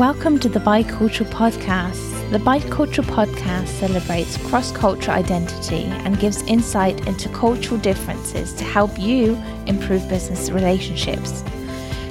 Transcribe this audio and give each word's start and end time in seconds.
Welcome 0.00 0.38
to 0.38 0.48
the 0.48 0.60
Bicultural 0.60 1.28
Podcast. 1.28 2.30
The 2.30 2.38
Bicultural 2.38 3.04
Podcast 3.04 3.66
celebrates 3.66 4.38
cross 4.48 4.72
cultural 4.72 5.14
identity 5.14 5.84
and 5.84 6.18
gives 6.18 6.40
insight 6.44 7.06
into 7.06 7.28
cultural 7.28 7.78
differences 7.78 8.54
to 8.54 8.64
help 8.64 8.98
you 8.98 9.34
improve 9.66 10.08
business 10.08 10.48
relationships. 10.50 11.42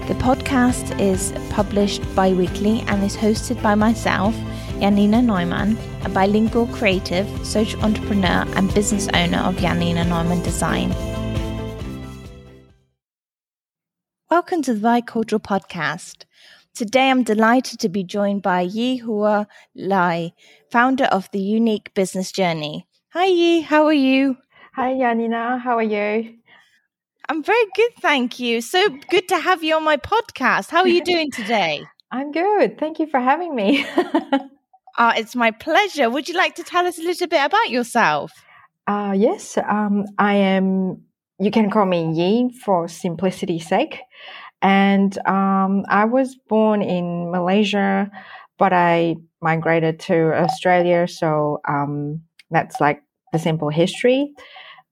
The 0.07 0.13
podcast 0.19 0.99
is 0.99 1.33
published 1.49 2.03
bi 2.13 2.31
weekly 2.31 2.81
and 2.81 3.03
is 3.03 3.17
hosted 3.17 3.59
by 3.63 3.73
myself, 3.73 4.35
Janina 4.79 5.23
Neumann, 5.23 5.75
a 6.03 6.09
bilingual 6.09 6.67
creative, 6.67 7.27
social 7.43 7.81
entrepreneur, 7.81 8.45
and 8.55 8.71
business 8.75 9.07
owner 9.15 9.39
of 9.39 9.57
Janina 9.57 10.05
Neumann 10.05 10.43
Design. 10.43 10.91
Welcome 14.29 14.61
to 14.61 14.75
the 14.75 14.87
Bicultural 14.87 15.41
Podcast. 15.41 16.25
Today, 16.79 17.09
I'm 17.09 17.23
delighted 17.23 17.81
to 17.81 17.89
be 17.89 18.05
joined 18.05 18.41
by 18.41 18.61
Yi 18.61 18.99
Hua 18.99 19.47
Lai, 19.75 20.31
founder 20.71 21.03
of 21.03 21.29
the 21.31 21.41
Unique 21.41 21.93
Business 21.93 22.31
Journey. 22.31 22.87
Hi, 23.09 23.25
Yi. 23.25 23.59
How 23.59 23.85
are 23.85 23.91
you? 23.91 24.37
Hi, 24.75 24.97
Janina. 24.97 25.59
How 25.59 25.75
are 25.75 25.83
you? 25.83 26.35
I'm 27.27 27.43
very 27.43 27.65
good, 27.75 27.91
thank 27.99 28.39
you. 28.39 28.61
So 28.61 28.87
good 29.09 29.27
to 29.27 29.37
have 29.39 29.61
you 29.61 29.75
on 29.75 29.83
my 29.83 29.97
podcast. 29.97 30.69
How 30.69 30.83
are 30.83 30.87
you 30.87 31.03
doing 31.03 31.31
today? 31.31 31.83
I'm 32.11 32.31
good. 32.31 32.79
Thank 32.79 32.99
you 32.99 33.07
for 33.07 33.19
having 33.19 33.53
me. 33.53 33.85
uh, 34.97 35.13
it's 35.17 35.35
my 35.35 35.51
pleasure. 35.51 36.09
Would 36.09 36.29
you 36.29 36.35
like 36.35 36.55
to 36.55 36.63
tell 36.63 36.87
us 36.87 36.97
a 36.97 37.01
little 37.01 37.27
bit 37.27 37.43
about 37.43 37.69
yourself? 37.69 38.31
Uh, 38.87 39.13
yes, 39.17 39.57
um, 39.57 40.05
I 40.17 40.35
am. 40.35 41.01
You 41.39 41.51
can 41.51 41.69
call 41.71 41.85
me 41.85 42.13
Yi 42.13 42.53
for 42.63 42.87
simplicity's 42.87 43.67
sake. 43.67 43.99
And 44.61 45.17
um, 45.27 45.85
I 45.89 46.05
was 46.05 46.35
born 46.35 46.81
in 46.81 47.31
Malaysia, 47.31 48.11
but 48.57 48.73
I 48.73 49.15
migrated 49.41 49.99
to 50.01 50.33
Australia. 50.33 51.07
So 51.07 51.61
um, 51.67 52.21
that's 52.51 52.81
like 52.81 53.01
the 53.31 53.39
simple 53.39 53.69
history. 53.69 54.33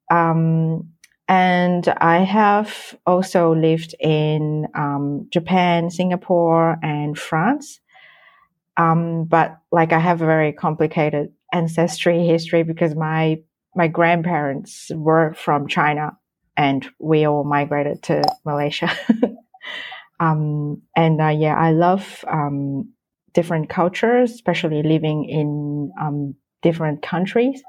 Um, 0.10 0.90
and 1.28 1.88
I 2.00 2.20
have 2.20 2.96
also 3.06 3.54
lived 3.54 3.94
in 4.00 4.68
um, 4.74 5.28
Japan, 5.30 5.90
Singapore, 5.90 6.78
and 6.82 7.18
France. 7.18 7.82
Um, 8.78 9.26
but 9.26 9.58
like 9.72 9.92
I 9.92 10.00
have 10.00 10.22
a 10.22 10.26
very 10.26 10.54
complicated 10.54 11.34
ancestry 11.52 12.26
history 12.26 12.64
because 12.64 12.96
my 12.96 13.42
my 13.76 13.88
grandparents 13.88 14.92
were 14.96 15.34
from 15.34 15.68
China 15.68 16.18
and 16.56 16.88
we 17.00 17.26
all 17.26 17.44
migrated 17.44 18.02
to 18.04 18.24
Malaysia. 18.46 18.90
Um, 20.20 20.82
and 20.96 21.22
uh, 21.22 21.28
yeah, 21.28 21.56
I 21.56 21.72
love 21.72 22.26
um, 22.28 22.92
different 23.34 23.70
cultures, 23.70 24.32
especially 24.32 24.82
living 24.84 25.26
in 25.26 25.92
um, 26.02 26.36
different 26.62 27.02
countries, 27.02 27.62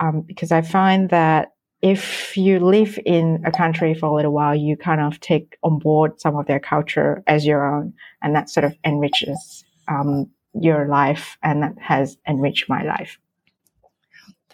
um, 0.00 0.22
because 0.26 0.50
I 0.50 0.62
find 0.62 1.10
that 1.10 1.52
if 1.82 2.36
you 2.36 2.58
live 2.58 2.98
in 3.04 3.42
a 3.44 3.52
country 3.52 3.94
for 3.94 4.06
a 4.06 4.14
little 4.14 4.32
while, 4.32 4.54
you 4.54 4.76
kind 4.76 5.00
of 5.00 5.20
take 5.20 5.56
on 5.62 5.78
board 5.78 6.20
some 6.20 6.36
of 6.36 6.46
their 6.46 6.58
culture 6.58 7.22
as 7.26 7.46
your 7.46 7.64
own, 7.66 7.92
and 8.22 8.34
that 8.34 8.50
sort 8.50 8.64
of 8.64 8.74
enriches 8.84 9.64
um, 9.88 10.28
your 10.54 10.88
life, 10.88 11.36
and 11.42 11.62
that 11.62 11.74
has 11.80 12.16
enriched 12.26 12.68
my 12.68 12.82
life. 12.82 13.18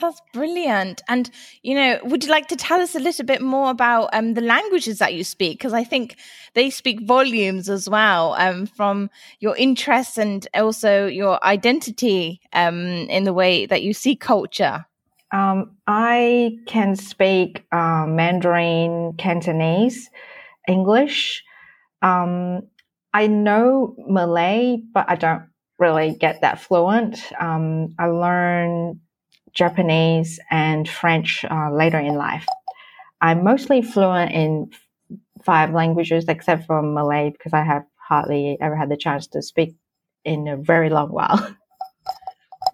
That's 0.01 0.21
brilliant. 0.33 1.03
And, 1.09 1.31
you 1.63 1.75
know, 1.75 1.99
would 2.05 2.25
you 2.25 2.31
like 2.31 2.49
to 2.49 2.57
tell 2.57 2.81
us 2.81 2.95
a 2.95 3.01
little 3.01 3.25
bit 3.25 3.43
more 3.43 3.71
about 3.71 4.11
um, 4.13 4.35
the 4.35 4.41
languages 4.41 4.99
that 4.99 5.15
you 5.15 5.23
speak? 5.23 5.59
Because 5.59 5.73
I 5.73 5.85
think 5.85 6.17
they 6.55 6.71
speak 6.71 7.03
volumes 7.03 7.69
as 7.69 7.89
well 7.89 8.35
um, 8.39 8.67
from 8.67 9.11
your 9.39 9.57
interests 9.57 10.19
and 10.19 10.47
also 10.55 11.07
your 11.07 11.45
identity 11.45 12.41
um, 12.53 12.77
in 12.87 13.25
the 13.25 13.33
way 13.33 13.67
that 13.67 13.83
you 13.83 13.93
see 13.93 14.17
culture. 14.17 14.87
Um, 15.31 15.77
I 15.87 16.59
can 16.67 16.97
speak 16.97 17.65
uh, 17.73 18.07
Mandarin, 18.07 19.15
Cantonese, 19.19 20.11
English. 20.69 21.43
Um, 22.03 22.63
I 23.15 23.27
know 23.29 23.95
Malay, 24.09 24.79
but 24.93 25.07
I 25.09 25.17
don't 25.17 25.45
really 25.79 26.15
get 26.15 26.41
that 26.41 26.61
fluent. 26.61 27.19
Um, 27.39 27.95
I 27.99 28.07
learn 28.07 29.01
Japanese, 29.55 30.41
and 30.51 30.89
French 30.89 31.45
uh, 31.45 31.71
later 31.73 31.99
in 31.99 32.15
life. 32.15 32.47
I'm 33.21 33.45
mostly 33.45 33.83
fluent 33.83 34.33
in 34.33 34.71
five 35.45 35.73
languages 35.73 36.25
except 36.29 36.67
for 36.67 36.83
Malay 36.83 37.31
because 37.31 37.53
I 37.53 37.63
have 37.63 37.85
hardly 37.97 38.59
ever 38.61 38.77
had 38.77 38.89
the 38.89 38.97
chance 38.97 39.27
to 39.29 39.43
speak 39.43 39.77
in 40.25 40.49
a 40.49 40.57
very 40.57 40.91
long 40.91 41.11
while. 41.11 41.57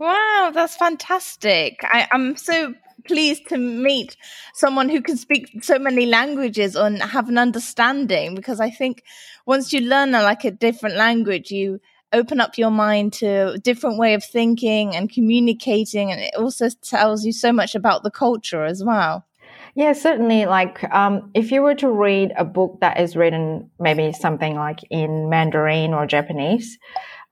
Wow, 0.00 0.52
that's 0.54 0.76
fantastic. 0.76 1.80
I, 1.82 2.06
am 2.12 2.36
so 2.36 2.74
pleased 3.04 3.48
to 3.48 3.56
meet 3.56 4.16
someone 4.54 4.88
who 4.88 5.02
can 5.02 5.16
speak 5.16 5.64
so 5.64 5.78
many 5.78 6.06
languages 6.06 6.76
and 6.76 7.02
have 7.02 7.28
an 7.28 7.38
understanding 7.38 8.36
because 8.36 8.60
I 8.60 8.70
think 8.70 9.02
once 9.44 9.72
you 9.72 9.80
learn 9.80 10.12
like 10.12 10.44
a 10.44 10.52
different 10.52 10.94
language, 10.94 11.50
you 11.50 11.80
open 12.12 12.40
up 12.40 12.56
your 12.56 12.70
mind 12.70 13.12
to 13.14 13.52
a 13.52 13.58
different 13.58 13.98
way 13.98 14.14
of 14.14 14.24
thinking 14.24 14.94
and 14.94 15.10
communicating 15.10 16.10
and 16.10 16.20
it 16.20 16.34
also 16.36 16.68
tells 16.82 17.24
you 17.24 17.32
so 17.32 17.52
much 17.52 17.74
about 17.74 18.02
the 18.02 18.10
culture 18.10 18.64
as 18.64 18.82
well. 18.82 19.24
Yeah 19.74 19.92
certainly 19.92 20.46
like 20.46 20.82
um, 20.92 21.30
if 21.34 21.52
you 21.52 21.62
were 21.62 21.74
to 21.76 21.90
read 21.90 22.32
a 22.36 22.44
book 22.44 22.78
that 22.80 22.98
is 22.98 23.16
written 23.16 23.70
maybe 23.78 24.12
something 24.12 24.56
like 24.56 24.80
in 24.90 25.28
mandarin 25.28 25.94
or 25.94 26.06
japanese 26.06 26.78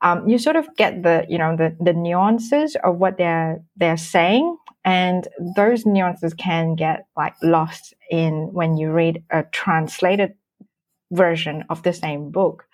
um, 0.01 0.27
you 0.27 0.37
sort 0.37 0.55
of 0.55 0.67
get 0.77 1.03
the 1.03 1.25
you 1.27 1.37
know 1.37 1.55
the, 1.55 1.75
the 1.79 1.93
nuances 1.93 2.75
of 2.83 2.97
what 2.97 3.17
they're 3.17 3.61
they're 3.75 3.97
saying 3.97 4.57
and 4.85 5.27
those 5.55 5.85
nuances 5.85 6.33
can 6.33 6.75
get 6.75 7.07
like 7.17 7.33
lost 7.41 7.93
in 8.09 8.53
when 8.53 8.77
you 8.77 8.91
read 8.91 9.23
a 9.31 9.43
translated 9.51 10.33
version 11.11 11.63
of 11.69 11.83
the 11.83 11.93
same 11.93 12.31
book 12.31 12.65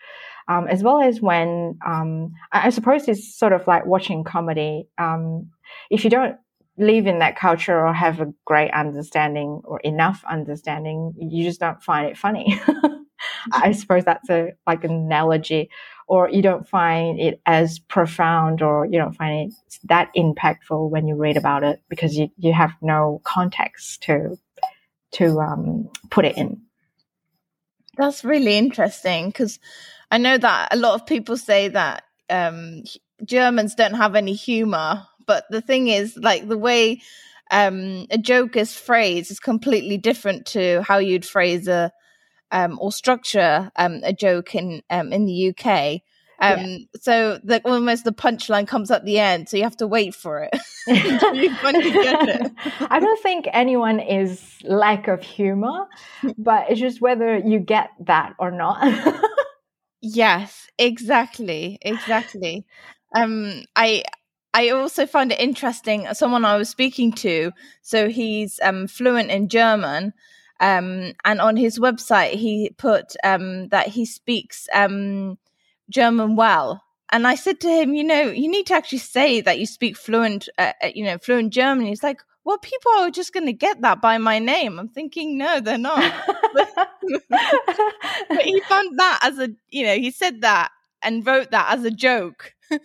um, 0.48 0.68
as 0.68 0.84
well 0.84 1.02
as 1.02 1.22
when 1.22 1.78
um, 1.86 2.34
I, 2.52 2.70
suppose 2.70 3.08
it's 3.08 3.38
sort 3.38 3.54
of 3.54 3.66
like 3.68 3.86
watching 3.86 4.24
comedy. 4.24 4.88
Um, 4.98 5.52
if 5.90 6.04
you 6.04 6.09
don't 6.09 6.38
live 6.78 7.08
in 7.08 7.20
that 7.20 7.38
culture 7.38 7.86
or 7.86 7.94
have 7.94 8.20
a 8.20 8.34
great 8.46 8.72
understanding 8.72 9.62
or 9.64 9.80
enough 9.81 10.24
understanding, 10.30 11.14
you 11.18 11.44
just 11.44 11.59
don't 11.59 11.81
find 11.81 12.08
it 12.08 12.18
funny. 12.18 12.59
I 13.52 13.72
suppose 13.72 14.04
that's 14.06 14.30
a 14.30 14.54
like 14.68 14.84
an 14.84 14.92
analogy, 14.92 15.70
or 16.08 16.30
you 16.30 16.42
don't 16.42 16.68
find 16.68 17.20
it 17.20 17.42
as 17.46 17.80
profound, 17.80 18.62
or 18.62 18.86
you 18.86 18.98
don't 18.98 19.16
find 19.16 19.52
it 19.52 19.80
that 19.86 20.10
impactful 20.16 20.90
when 20.90 21.08
you 21.08 21.16
read 21.16 21.38
about 21.38 21.64
it 21.64 21.81
because 21.90 22.18
you, 22.18 22.30
you 22.38 22.54
have 22.54 22.72
no 22.81 23.22
context 23.24 24.04
to 24.04 24.38
to 25.14 25.40
um, 25.40 25.90
put 26.10 26.25
it 26.25 26.38
in. 26.38 26.62
That's 27.96 28.24
really 28.24 28.58
interesting 28.58 29.28
because 29.28 29.60
I 30.13 30.19
know 30.19 30.38
that 30.38 30.68
a 30.72 30.78
lot 30.78 30.94
of 30.94 31.07
people 31.07 31.38
say 31.38 31.69
that 31.69 32.03
um, 32.29 32.84
Germans 33.25 33.74
don't 33.74 33.96
have 33.96 34.13
any 34.13 34.35
humor, 34.35 35.07
but 35.25 35.46
the 35.50 35.59
thing 35.59 35.88
is, 35.88 36.16
like 36.16 36.47
the 36.47 36.57
way 36.57 37.01
um, 37.50 38.06
a 38.12 38.19
joke 38.19 38.56
is 38.56 38.75
phrased 38.75 39.31
is 39.31 39.40
completely 39.40 39.97
different 39.97 40.46
to 40.47 40.84
how 40.84 41.00
you'd 41.00 41.25
phrase 41.25 41.68
a 41.68 41.91
um, 42.51 42.78
or 42.79 42.91
structure 42.91 43.72
um, 43.75 44.01
a 44.03 44.13
joke 44.13 44.53
in 44.53 44.84
um, 44.91 45.12
in 45.12 45.25
the 45.25 45.50
UK. 45.50 46.01
Um, 46.40 46.59
yeah. 46.59 46.78
So 47.01 47.40
the, 47.44 47.59
almost 47.66 48.03
the 48.03 48.12
punchline 48.12 48.68
comes 48.68 48.91
at 48.91 49.06
the 49.06 49.18
end, 49.18 49.50
so 49.50 49.57
you 49.57 49.63
have 49.63 49.78
to 49.78 49.88
wait 49.88 50.13
for 50.13 50.44
it. 50.44 50.51
it. 52.30 52.51
I 52.91 53.00
don't 53.00 53.24
think 53.24 53.47
anyone 53.51 54.00
is 54.00 54.57
lack 54.63 55.07
of 55.07 55.24
humor, 55.24 55.88
but 56.38 56.69
it's 56.69 56.80
just 56.80 57.01
whether 57.01 57.35
you 57.35 57.57
get 57.57 57.90
that 58.01 58.35
or 58.38 58.51
not. 58.51 58.84
Yes, 60.06 60.68
exactly, 60.78 61.78
exactly. 61.81 62.66
Um, 63.16 63.63
I 63.75 64.04
I 64.54 64.69
also 64.69 65.06
find 65.06 65.31
it 65.31 65.39
interesting. 65.39 66.07
Someone 66.13 66.44
I 66.45 66.57
was 66.57 66.69
speaking 66.69 67.12
to, 67.13 67.51
so 67.81 68.10
he's 68.10 68.60
um, 68.62 68.88
fluent 68.88 69.31
in 69.31 69.48
German, 69.50 70.13
um, 70.60 71.13
and 71.24 71.39
on 71.42 71.56
his 71.57 71.80
website 71.80 72.31
he 72.33 72.72
put 72.77 73.16
um, 73.24 73.69
that 73.69 73.88
he 73.89 74.06
speaks 74.06 74.68
um, 74.74 75.38
German 75.89 76.36
well. 76.36 76.83
And 77.13 77.27
I 77.27 77.36
said 77.36 77.60
to 77.62 77.69
him, 77.69 77.94
you 77.94 78.04
know, 78.04 78.24
you 78.24 78.50
need 78.50 78.65
to 78.68 78.74
actually 78.74 78.98
say 78.98 79.39
that 79.42 79.60
you 79.60 79.68
speak 79.68 79.95
fluent, 79.95 80.50
uh, 80.57 80.74
uh 80.83 80.89
you 80.95 81.06
know, 81.06 81.19
fluent 81.19 81.54
German. 81.54 81.86
He's 81.86 82.01
like, 82.01 82.19
well, 82.44 82.57
people 82.57 82.92
are 82.98 83.12
just 83.12 83.33
going 83.33 83.45
to 83.45 83.54
get 83.54 83.81
that 83.81 84.01
by 84.01 84.18
my 84.18 84.39
name. 84.39 84.80
I'm 84.80 84.89
thinking, 84.89 85.38
no, 85.38 85.60
they're 85.60 85.77
not. 85.77 86.12
but, 87.30 88.42
he 88.42 88.60
found 88.62 89.00
that 89.00 89.19
as 89.21 89.38
a, 89.38 89.50
you 89.69 89.86
know, 89.86 89.95
he 89.95 90.10
said 90.10 90.42
that 90.42 90.71
and 91.04 91.25
wrote 91.25 91.51
that 91.51 91.71
as 91.71 91.86
a 91.86 91.92
joke. 91.92 92.54
so 92.71 92.80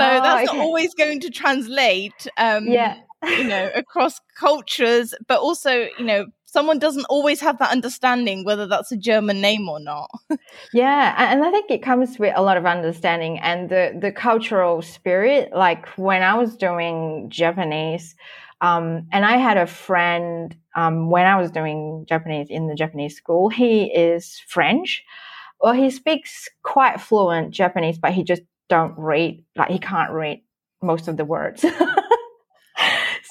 oh, 0.00 0.22
that's 0.22 0.48
okay. 0.48 0.56
not 0.56 0.64
always 0.64 0.94
going 0.94 1.20
to 1.20 1.30
translate, 1.30 2.26
um, 2.38 2.66
yeah. 2.66 2.96
you 3.24 3.44
know, 3.44 3.70
across 3.74 4.18
cultures, 4.38 5.14
but 5.28 5.40
also, 5.40 5.86
you 5.98 6.04
know, 6.04 6.26
someone 6.56 6.78
doesn't 6.78 7.04
always 7.10 7.38
have 7.42 7.58
that 7.58 7.70
understanding 7.70 8.42
whether 8.42 8.66
that's 8.66 8.90
a 8.90 8.96
German 8.96 9.42
name 9.42 9.68
or 9.68 9.78
not. 9.78 10.10
yeah, 10.72 11.30
and 11.30 11.44
I 11.44 11.50
think 11.50 11.70
it 11.70 11.82
comes 11.82 12.18
with 12.18 12.32
a 12.34 12.40
lot 12.40 12.56
of 12.56 12.64
understanding 12.64 13.38
and 13.40 13.68
the 13.68 13.94
the 14.00 14.10
cultural 14.10 14.80
spirit. 14.80 15.50
Like 15.54 15.86
when 15.98 16.22
I 16.22 16.32
was 16.32 16.56
doing 16.56 17.28
Japanese, 17.28 18.16
um, 18.62 19.06
and 19.12 19.26
I 19.26 19.36
had 19.36 19.58
a 19.58 19.66
friend 19.66 20.56
um, 20.74 21.10
when 21.10 21.26
I 21.26 21.36
was 21.38 21.50
doing 21.50 22.06
Japanese 22.08 22.46
in 22.48 22.68
the 22.68 22.74
Japanese 22.74 23.14
school. 23.14 23.50
He 23.50 23.92
is 23.92 24.40
French. 24.48 25.04
Well, 25.60 25.74
he 25.74 25.90
speaks 25.90 26.48
quite 26.62 27.02
fluent 27.02 27.50
Japanese, 27.50 27.98
but 27.98 28.14
he 28.14 28.24
just 28.24 28.42
don't 28.70 28.94
read. 28.96 29.44
Like 29.56 29.70
he 29.70 29.78
can't 29.78 30.12
read 30.12 30.40
most 30.80 31.06
of 31.06 31.18
the 31.18 31.26
words. 31.26 31.66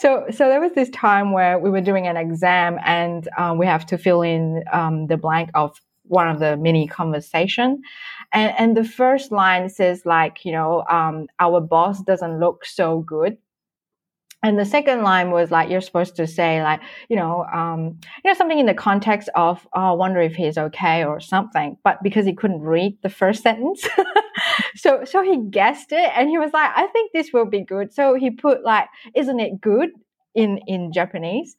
so, 0.06 0.25
so 0.30 0.50
there 0.50 0.62
was 0.62 0.74
this 0.74 0.90
time 0.92 1.31
where 1.31 1.57
we 1.57 1.72
were 1.72 1.81
doing 1.81 2.06
an 2.06 2.16
exam, 2.16 2.78
and 2.86 3.28
um, 3.40 3.57
we 3.57 3.66
have 3.66 3.88
to 3.88 3.98
fill 3.98 4.22
in 4.22 4.63
um, 4.72 5.07
the 5.07 5.18
blank 5.18 5.50
of 5.56 5.81
one 6.04 6.28
of 6.28 6.40
the 6.40 6.56
mini 6.57 6.88
conversation. 6.88 7.81
And, 8.31 8.54
and 8.60 8.78
the 8.78 8.84
first 8.84 9.31
line 9.31 9.68
says 9.68 10.06
like, 10.06 10.46
you 10.46 10.52
know, 10.52 10.84
um, 10.92 11.25
our 11.40 11.60
boss 11.60 12.04
doesn't 12.04 12.40
look 12.40 12.66
so 12.66 13.00
good 13.00 13.38
and 14.46 14.60
the 14.60 14.66
second 14.66 15.02
line 15.02 15.31
was 15.31 15.50
like 15.50 15.72
you're 15.72 15.81
supposed 15.81 16.16
to 16.18 16.28
say 16.28 16.62
like 16.62 16.80
you 17.10 17.16
know 17.16 17.46
um, 17.52 17.98
you 18.24 18.30
know 18.30 18.34
something 18.36 18.60
in 18.60 18.68
the 18.68 18.75
context 18.75 19.28
of 19.34 19.68
oh, 19.74 19.80
I 19.80 19.92
wonder 19.94 20.22
if 20.22 20.36
he's 20.36 20.57
okay 20.57 21.04
or 21.04 21.19
something. 21.19 21.78
But 21.84 22.04
because 22.04 22.28
he 22.28 22.34
couldn't 22.34 22.62
read 22.62 22.96
the 23.02 23.10
first 23.10 23.42
sentence, 23.48 23.88
so 24.85 25.03
so 25.03 25.23
he 25.23 25.41
guessed 25.49 25.91
it 25.91 26.11
and 26.15 26.29
he 26.29 26.37
was 26.37 26.53
like 26.53 26.71
I 26.75 26.85
think 26.87 27.11
this 27.11 27.33
will 27.33 27.45
be 27.45 27.61
good. 27.61 27.91
So 27.91 28.13
he 28.13 28.29
put 28.29 28.63
like 28.63 28.87
isn't 29.15 29.39
it 29.39 29.59
good 29.59 29.89
in 30.35 30.59
in 30.67 30.93
Japanese, 30.93 31.55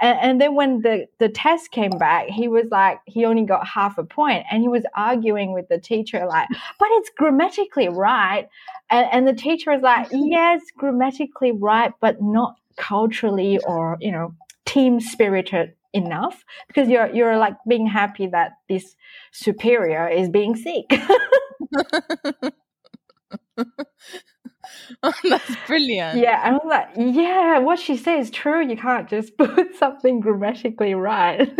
and, 0.00 0.18
and, 0.20 0.40
then 0.40 0.54
when 0.54 0.82
the, 0.82 1.06
the 1.18 1.28
test 1.28 1.72
came 1.72 1.90
back, 1.90 2.28
he 2.28 2.46
was 2.46 2.66
like, 2.70 3.00
he 3.06 3.24
only 3.24 3.42
got 3.42 3.66
half 3.66 3.98
a 3.98 4.04
point 4.04 4.44
and 4.48 4.62
he 4.62 4.68
was 4.68 4.84
arguing 4.94 5.52
with 5.52 5.66
the 5.68 5.78
teacher, 5.78 6.24
like, 6.24 6.46
but 6.78 6.88
it's 6.92 7.10
grammatically 7.16 7.88
right. 7.88 8.48
And, 8.90 9.08
and 9.10 9.26
the 9.26 9.32
teacher 9.32 9.72
was 9.72 9.82
like, 9.82 10.06
yes, 10.12 10.60
grammatically 10.76 11.50
right, 11.50 11.92
but 12.00 12.22
not 12.22 12.54
culturally 12.76 13.58
or, 13.66 13.96
you 14.00 14.12
know, 14.12 14.34
team 14.66 15.00
spirited 15.00 15.72
enough 15.92 16.44
because 16.68 16.88
you're, 16.88 17.12
you're 17.12 17.38
like 17.38 17.56
being 17.66 17.88
happy 17.88 18.28
that 18.28 18.52
this 18.68 18.94
superior 19.32 20.06
is 20.06 20.28
being 20.28 20.54
sick. 20.54 20.84
oh, 25.02 25.12
that's 25.24 25.56
brilliant. 25.66 26.18
Yeah, 26.18 26.40
and 26.44 26.56
I 26.56 26.58
was 26.58 26.66
like, 26.66 26.88
yeah, 27.14 27.58
what 27.58 27.78
she 27.78 27.96
says 27.96 28.26
is 28.26 28.30
true. 28.30 28.66
You 28.66 28.76
can't 28.76 29.08
just 29.08 29.36
put 29.38 29.76
something 29.76 30.20
grammatically 30.20 30.94
right. 30.94 31.50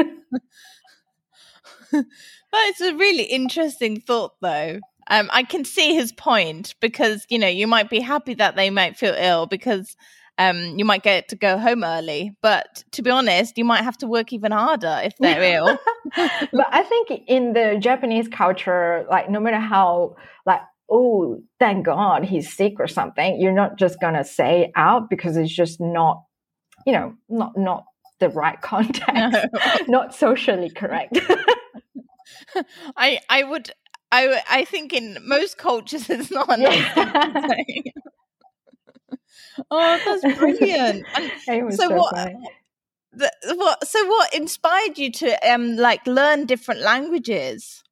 That's 1.91 2.81
a 2.81 2.95
really 2.95 3.25
interesting 3.25 4.01
thought, 4.01 4.33
though. 4.41 4.81
Um, 5.11 5.31
I 5.33 5.43
can 5.43 5.65
see 5.65 5.95
his 5.95 6.13
point 6.13 6.75
because 6.81 7.25
you 7.31 7.39
know 7.39 7.49
you 7.49 7.67
might 7.67 7.89
be 7.89 8.01
happy 8.01 8.35
that 8.35 8.57
they 8.57 8.69
might 8.69 8.99
feel 8.99 9.15
ill 9.17 9.47
because 9.47 9.97
um, 10.37 10.79
you 10.79 10.85
might 10.85 11.03
get 11.03 11.29
to 11.29 11.37
go 11.37 11.59
home 11.59 11.83
early. 11.83 12.37
But 12.43 12.85
to 12.93 13.03
be 13.03 13.11
honest, 13.11 13.59
you 13.59 13.65
might 13.65 13.85
have 13.85 13.97
to 13.99 14.07
work 14.07 14.33
even 14.33 14.53
harder 14.53 15.01
if 15.03 15.17
they're 15.19 15.43
ill. 15.57 15.79
but 16.17 16.67
I 16.71 16.83
think 16.83 17.23
in 17.27 17.55
the 17.55 17.79
Japanese 17.81 18.29
culture, 18.29 19.07
like 19.11 19.31
no 19.31 19.41
matter 19.41 19.59
how 19.59 20.17
like 20.47 20.61
oh, 20.91 21.43
thank 21.59 21.87
God 21.87 22.25
he's 22.25 22.53
sick 22.53 22.75
or 22.79 22.87
something, 22.87 23.41
you're 23.41 23.53
not 23.53 23.79
just 23.79 24.01
going 24.01 24.15
to 24.15 24.25
say 24.25 24.73
out 24.75 25.11
because 25.11 25.37
it's 25.37 25.55
just 25.55 25.81
not, 25.81 26.25
you 26.87 26.93
know, 26.93 27.15
not, 27.29 27.57
not 27.57 27.85
the 28.21 28.29
right 28.29 28.61
context, 28.63 29.07
no. 29.15 29.43
not 29.89 30.15
socially 30.15 30.71
correct. 30.71 31.19
I, 32.97 33.21
I 33.29 33.45
would, 33.45 33.71
I, 34.11 34.41
I 34.51 34.65
think 34.65 34.93
in 34.93 35.19
most 35.23 35.59
cultures 35.59 36.09
it's 36.09 36.31
not 36.31 36.59
yeah. 36.59 37.15
oh, 39.71 40.01
that's 40.23 40.39
brilliant. 40.39 41.05
So, 41.45 41.71
so 41.71 41.91
what, 41.91 42.15
the, 43.13 43.31
what, 43.55 43.87
so 43.87 44.07
what 44.07 44.35
inspired 44.35 44.97
you 44.97 45.13
to, 45.13 45.53
um, 45.53 45.77
like 45.77 46.07
learn 46.07 46.47
different 46.47 46.81
languages? 46.81 47.83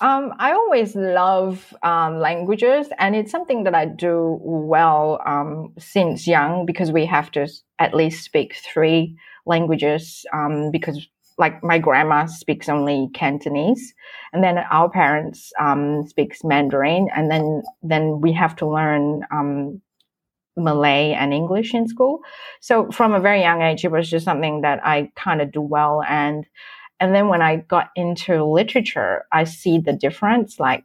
Um, 0.00 0.32
I 0.38 0.52
always 0.52 0.96
love 0.96 1.74
um, 1.82 2.20
languages, 2.20 2.88
and 2.98 3.14
it's 3.14 3.30
something 3.30 3.64
that 3.64 3.74
I 3.74 3.84
do 3.84 4.38
well 4.42 5.20
um, 5.26 5.74
since 5.78 6.26
young 6.26 6.64
because 6.64 6.90
we 6.90 7.04
have 7.04 7.30
to 7.32 7.46
at 7.78 7.94
least 7.94 8.24
speak 8.24 8.54
three 8.56 9.14
languages. 9.44 10.24
Um, 10.32 10.70
because, 10.70 11.06
like, 11.36 11.62
my 11.62 11.78
grandma 11.78 12.24
speaks 12.24 12.66
only 12.70 13.10
Cantonese, 13.12 13.92
and 14.32 14.42
then 14.42 14.56
our 14.70 14.88
parents 14.88 15.52
um, 15.60 16.06
speaks 16.06 16.44
Mandarin, 16.44 17.08
and 17.14 17.30
then 17.30 17.62
then 17.82 18.22
we 18.22 18.32
have 18.32 18.56
to 18.56 18.66
learn 18.66 19.26
um, 19.30 19.82
Malay 20.56 21.12
and 21.12 21.32
English 21.32 21.74
in 21.74 21.88
school. 21.88 22.20
So, 22.60 22.90
from 22.90 23.14
a 23.14 23.20
very 23.20 23.40
young 23.42 23.62
age, 23.62 23.84
it 23.84 23.90
was 23.92 24.08
just 24.10 24.24
something 24.24 24.62
that 24.62 24.80
I 24.84 25.10
kind 25.16 25.42
of 25.42 25.52
do 25.52 25.60
well 25.60 26.02
and 26.08 26.46
and 27.00 27.14
then 27.14 27.28
when 27.28 27.40
I 27.40 27.56
got 27.56 27.90
into 27.96 28.44
literature, 28.44 29.24
I 29.32 29.44
see 29.44 29.78
the 29.78 29.94
difference, 29.94 30.60
like 30.60 30.84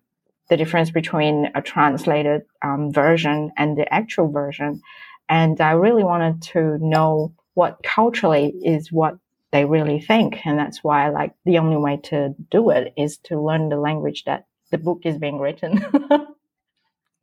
the 0.49 0.57
difference 0.57 0.89
between 0.89 1.51
a 1.53 1.61
translated 1.61 2.43
um, 2.63 2.91
version 2.93 3.51
and 3.57 3.77
the 3.77 3.91
actual 3.93 4.31
version. 4.31 4.81
And 5.27 5.59
I 5.59 5.71
really 5.71 6.03
wanted 6.03 6.41
to 6.53 6.77
know 6.79 7.33
what 7.55 7.83
culturally 7.83 8.53
is 8.63 8.91
what 8.91 9.17
they 9.51 9.65
really 9.65 9.99
think. 9.99 10.45
And 10.45 10.57
that's 10.57 10.83
why, 10.83 11.09
like, 11.09 11.33
the 11.45 11.57
only 11.57 11.77
way 11.77 11.97
to 12.05 12.33
do 12.49 12.69
it 12.69 12.93
is 12.97 13.17
to 13.25 13.41
learn 13.41 13.69
the 13.69 13.77
language 13.77 14.23
that 14.25 14.45
the 14.71 14.77
book 14.77 15.01
is 15.03 15.17
being 15.17 15.39
written. 15.39 15.85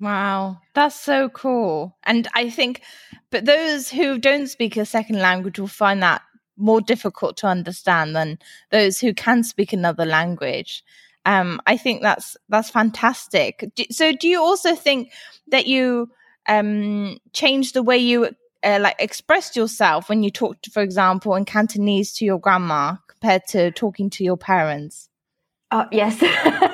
Wow, 0.03 0.59
that's 0.75 0.99
so 0.99 1.29
cool. 1.29 1.97
And 2.03 2.27
I 2.35 2.51
think, 2.51 2.83
but 3.31 3.45
those 3.45 3.89
who 3.89 4.19
don't 4.19 4.49
speak 4.49 4.77
a 4.77 4.85
second 4.85 5.21
language 5.21 5.61
will 5.61 5.69
find 5.69 6.03
that 6.03 6.23
more 6.63 6.81
difficult 6.81 7.37
to 7.39 7.47
understand 7.47 8.15
than 8.17 8.39
those 8.71 9.01
who 9.01 9.13
can 9.13 9.45
speak 9.45 9.73
another 9.73 10.05
language. 10.05 10.83
Um, 11.27 11.61
I 11.67 11.77
think 11.77 12.03
that's 12.03 12.37
that's 12.49 12.71
fantastic. 12.71 13.65
Do, 13.77 13.85
so, 13.91 14.13
do 14.13 14.29
you 14.29 14.41
also 14.41 14.75
think 14.75 15.13
that 15.49 15.67
you 15.67 16.11
um, 16.49 17.19
changed 17.33 17.75
the 17.75 17.83
way 17.83 17.99
you 17.99 18.31
uh, 18.63 18.79
like 18.81 18.97
expressed 18.99 19.57
yourself 19.57 20.09
when 20.09 20.23
you 20.23 20.31
talked, 20.31 20.71
for 20.71 20.83
example, 20.83 21.35
in 21.35 21.45
Cantonese 21.45 22.13
to 22.15 22.25
your 22.25 22.39
grandma 22.39 22.97
compared 23.09 23.43
to 23.49 23.71
talking 23.73 24.11
to 24.11 24.25
your 24.25 24.37
parents? 24.37 25.09
Uh, 25.71 25.87
yes. 25.91 26.23
uh, 26.23 26.69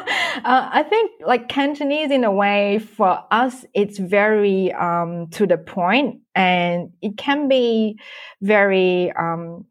I 0.44 0.82
think 0.82 1.12
like 1.24 1.48
Cantonese 1.48 2.10
in 2.10 2.24
a 2.24 2.32
way 2.32 2.80
for 2.80 3.22
us, 3.30 3.64
it's 3.72 3.98
very 3.98 4.72
um, 4.72 5.28
to 5.32 5.46
the 5.46 5.56
point 5.56 6.20
and 6.34 6.90
it 7.00 7.16
can 7.16 7.48
be 7.48 8.00
very 8.42 9.12
um, 9.12 9.66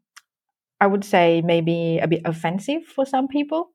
I 0.80 0.86
would 0.86 1.04
say 1.04 1.42
maybe 1.44 1.98
a 1.98 2.08
bit 2.08 2.22
offensive 2.24 2.84
for 2.84 3.04
some 3.04 3.28
people. 3.28 3.70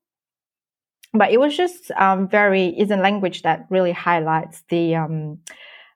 But 1.14 1.32
it 1.32 1.40
was 1.40 1.56
just 1.56 1.92
um, 1.92 2.28
very 2.28 2.68
is 2.68 2.90
a 2.90 2.98
language 2.98 3.44
that 3.44 3.68
really 3.70 3.92
highlights 3.92 4.64
the 4.70 4.96
um, 4.96 5.40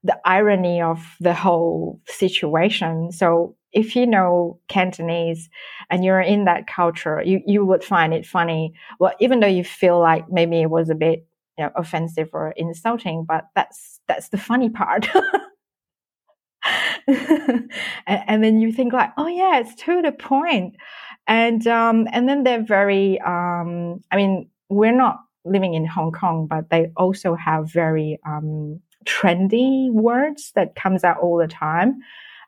the 0.03 0.19
irony 0.25 0.81
of 0.81 0.99
the 1.19 1.33
whole 1.33 1.99
situation. 2.05 3.11
So 3.11 3.55
if 3.73 3.95
you 3.95 4.07
know 4.07 4.59
Cantonese 4.67 5.49
and 5.89 6.03
you're 6.05 6.21
in 6.21 6.45
that 6.45 6.67
culture, 6.67 7.21
you, 7.23 7.41
you 7.45 7.65
would 7.65 7.83
find 7.83 8.13
it 8.13 8.25
funny. 8.25 8.73
Well, 8.99 9.13
even 9.19 9.39
though 9.39 9.47
you 9.47 9.63
feel 9.63 9.99
like 9.99 10.31
maybe 10.31 10.61
it 10.61 10.69
was 10.69 10.89
a 10.89 10.95
bit 10.95 11.27
you 11.57 11.65
know, 11.65 11.71
offensive 11.75 12.29
or 12.33 12.53
insulting, 12.55 13.25
but 13.27 13.45
that's 13.55 13.99
that's 14.07 14.29
the 14.29 14.37
funny 14.37 14.69
part. 14.69 15.07
and, 17.07 17.69
and, 18.05 18.43
then 18.43 18.59
you 18.59 18.71
think 18.71 18.91
like, 18.91 19.11
oh 19.17 19.27
yeah, 19.27 19.59
it's 19.59 19.75
to 19.83 20.01
the 20.01 20.11
point. 20.11 20.75
And 21.27 21.65
um, 21.67 22.07
and 22.11 22.27
then 22.27 22.43
they're 22.43 22.63
very. 22.63 23.19
Um, 23.21 24.01
I 24.11 24.15
mean, 24.15 24.49
we're 24.69 24.95
not 24.95 25.19
living 25.45 25.73
in 25.73 25.85
Hong 25.85 26.11
Kong, 26.11 26.47
but 26.47 26.69
they 26.69 26.91
also 26.97 27.35
have 27.35 27.71
very 27.71 28.19
um, 28.25 28.81
trendy 29.05 29.91
words 29.91 30.51
that 30.55 30.75
comes 30.75 31.03
out 31.03 31.17
all 31.19 31.37
the 31.37 31.47
time. 31.47 31.99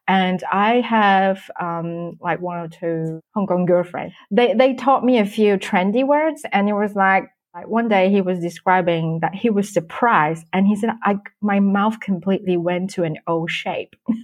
And 0.07 0.43
I 0.51 0.81
have 0.81 1.49
um, 1.59 2.17
like 2.19 2.41
one 2.41 2.57
or 2.57 2.67
two 2.67 3.21
Hong 3.35 3.47
Kong 3.47 3.65
girlfriends. 3.65 4.13
They 4.31 4.53
they 4.53 4.73
taught 4.73 5.05
me 5.05 5.19
a 5.19 5.25
few 5.25 5.57
trendy 5.57 6.05
words, 6.05 6.43
and 6.51 6.67
it 6.67 6.73
was 6.73 6.95
like 6.95 7.25
like 7.25 7.29
one 7.65 7.88
day 7.88 8.10
he 8.10 8.22
was 8.22 8.39
describing 8.39 9.20
that 9.22 9.36
he 9.36 9.50
was 9.50 9.74
surprised 9.74 10.46
and 10.53 10.68
he 10.68 10.75
said, 10.75 10.91
I, 11.03 11.18
my 11.41 11.60
mouth 11.60 12.00
completely 12.00 12.58
went 12.58 12.91
to 12.91 13.03
an 13.03 13.18
O 13.27 13.48
shape. 13.48 13.96
and 14.08 14.18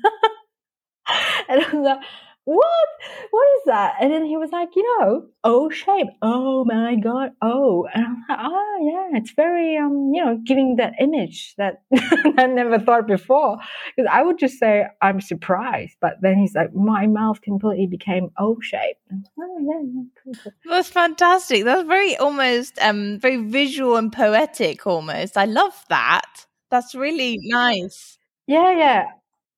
I 1.64 1.70
was 1.72 1.74
like, 1.74 2.00
what? 2.46 2.88
What 3.32 3.48
is 3.58 3.62
that? 3.66 3.96
And 4.00 4.14
then 4.14 4.24
he 4.24 4.38
was 4.38 4.52
like, 4.52 4.70
you 4.76 5.00
know, 5.00 5.26
O 5.44 5.70
shape. 5.70 6.08
Oh 6.22 6.64
my 6.64 6.96
God. 6.96 7.32
Oh. 7.42 7.88
And 7.94 8.06
I'm 8.06 8.24
like, 8.30 8.40
oh 8.40 9.10
yeah, 9.12 9.18
it's 9.20 9.32
very, 9.32 9.78
um, 9.78 10.12
you 10.14 10.24
know, 10.24 10.40
giving 10.46 10.76
that 10.78 10.94
image 11.00 11.56
that 11.58 11.82
I 12.38 12.46
never 12.46 12.80
thought 12.80 13.08
before. 13.08 13.58
Because 13.96 14.10
I 14.12 14.22
would 14.22 14.38
just 14.38 14.60
say, 14.60 14.86
I'm 15.02 15.22
surprised. 15.22 15.98
But 16.00 16.18
then 16.22 16.38
he's 16.38 16.54
like, 16.54 16.74
my 16.74 17.08
mouth 17.08 17.42
completely 17.42 17.88
became 17.88 18.30
O 18.38 18.58
shape. 18.62 18.98
Oh, 19.40 20.06
yeah, 20.26 20.44
That's 20.66 20.90
fantastic. 20.90 21.64
That's 21.64 21.88
very 21.88 22.16
almost, 22.18 22.78
um, 22.80 23.20
very 23.20 23.38
visual 23.38 23.96
and 23.96 24.14
poetic 24.14 24.86
almost. 24.86 25.36
I 25.36 25.46
love 25.46 25.74
that. 25.90 26.46
That's 26.70 26.94
really 26.94 27.40
nice. 27.42 28.20
Yeah, 28.46 28.78
yeah 28.78 29.06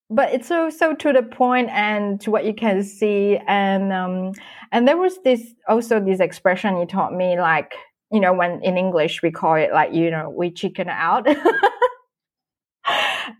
but 0.10 0.34
it's 0.34 0.48
so 0.48 0.70
so 0.70 0.94
to 0.96 1.12
the 1.12 1.24
point 1.24 1.70
and 1.70 2.20
to 2.22 2.32
what 2.32 2.46
you 2.46 2.54
can 2.54 2.84
see. 2.84 3.38
And 3.48 3.92
um 3.92 4.32
and 4.72 4.88
there 4.88 4.98
was 4.98 5.18
this 5.24 5.42
also 5.68 6.00
this 6.00 6.20
expression 6.20 6.78
you 6.78 6.86
taught 6.86 7.14
me 7.14 7.40
like 7.40 7.76
you 8.12 8.20
know 8.20 8.34
when 8.34 8.64
in 8.64 8.78
english 8.78 9.22
we 9.22 9.32
call 9.32 9.56
it 9.56 9.72
like 9.74 9.94
you 9.94 10.12
know 10.12 10.30
we 10.30 10.52
chicken 10.52 10.90
out. 10.90 11.28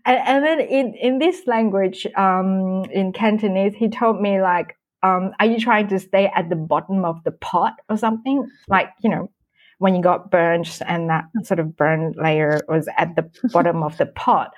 And, 0.04 0.18
and 0.18 0.44
then 0.44 0.60
in 0.60 0.94
in 0.94 1.18
this 1.18 1.46
language 1.46 2.06
um 2.16 2.84
in 2.92 3.12
cantonese 3.12 3.74
he 3.74 3.88
told 3.88 4.20
me 4.20 4.42
like 4.42 4.76
um 5.02 5.32
are 5.40 5.46
you 5.46 5.58
trying 5.58 5.88
to 5.88 5.98
stay 5.98 6.30
at 6.36 6.50
the 6.50 6.56
bottom 6.56 7.06
of 7.06 7.24
the 7.24 7.30
pot 7.30 7.74
or 7.88 7.96
something? 7.96 8.46
Like 8.68 8.90
you 9.02 9.08
know 9.08 9.30
when 9.78 9.94
you 9.94 10.02
got 10.02 10.30
burnt 10.30 10.82
and 10.86 11.08
that 11.08 11.24
sort 11.44 11.60
of 11.60 11.76
burn 11.76 12.12
layer 12.18 12.60
was 12.68 12.88
at 12.98 13.16
the 13.16 13.30
bottom 13.52 13.82
of 13.82 13.96
the 13.96 14.06
pot 14.06 14.52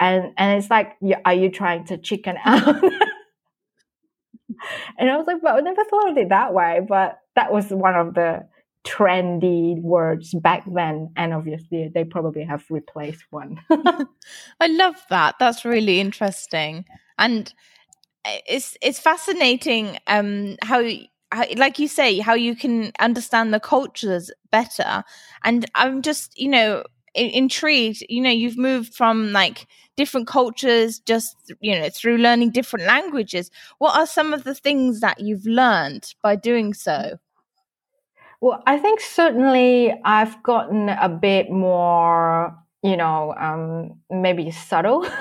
and 0.00 0.32
and 0.36 0.58
it's 0.58 0.70
like 0.70 0.96
are 1.24 1.34
you 1.34 1.50
trying 1.50 1.84
to 1.84 1.98
chicken 1.98 2.36
out? 2.44 2.82
And 4.98 5.08
i 5.08 5.16
was 5.16 5.26
like 5.26 5.40
but 5.42 5.54
i 5.54 5.60
never 5.60 5.84
thought 5.84 6.10
of 6.10 6.18
it 6.18 6.28
that 6.30 6.52
way 6.52 6.80
but 6.86 7.20
that 7.36 7.52
was 7.52 7.68
one 7.70 7.94
of 7.94 8.14
the 8.14 8.46
trendy 8.86 9.80
words 9.80 10.34
back 10.34 10.64
then 10.66 11.10
and 11.16 11.34
obviously 11.34 11.90
they 11.92 12.04
probably 12.04 12.44
have 12.44 12.64
replaced 12.70 13.24
one. 13.30 13.60
I 13.70 14.66
love 14.68 14.96
that. 15.10 15.36
That's 15.38 15.64
really 15.64 16.00
interesting. 16.00 16.86
And 17.18 17.52
it's 18.24 18.76
it's 18.82 18.98
fascinating 18.98 19.98
um 20.06 20.56
how 20.62 20.82
how, 21.32 21.44
like 21.56 21.78
you 21.78 21.88
say, 21.88 22.18
how 22.18 22.34
you 22.34 22.56
can 22.56 22.92
understand 22.98 23.54
the 23.54 23.60
cultures 23.60 24.32
better. 24.50 25.04
And 25.44 25.64
I'm 25.74 26.02
just, 26.02 26.38
you 26.38 26.48
know, 26.48 26.84
intrigued 27.14 28.04
you 28.08 28.22
know 28.22 28.30
you've 28.30 28.56
moved 28.56 28.94
from 28.94 29.32
like 29.32 29.66
different 30.00 30.26
cultures 30.26 30.98
just 31.00 31.36
you 31.60 31.78
know 31.78 31.88
through 31.90 32.16
learning 32.16 32.50
different 32.50 32.86
languages. 32.86 33.50
What 33.82 33.94
are 33.98 34.06
some 34.06 34.32
of 34.32 34.44
the 34.44 34.54
things 34.54 35.00
that 35.00 35.20
you've 35.20 35.44
learned 35.60 36.04
by 36.22 36.36
doing 36.36 36.72
so? 36.86 37.18
Well 38.40 38.62
i 38.66 38.78
think 38.78 39.00
certainly 39.00 39.92
i've 40.16 40.36
gotten 40.42 40.88
a 40.88 41.10
bit 41.10 41.50
more 41.50 42.56
you 42.82 42.96
know 42.96 43.34
um, 43.46 44.00
maybe 44.10 44.50
subtle. 44.50 45.06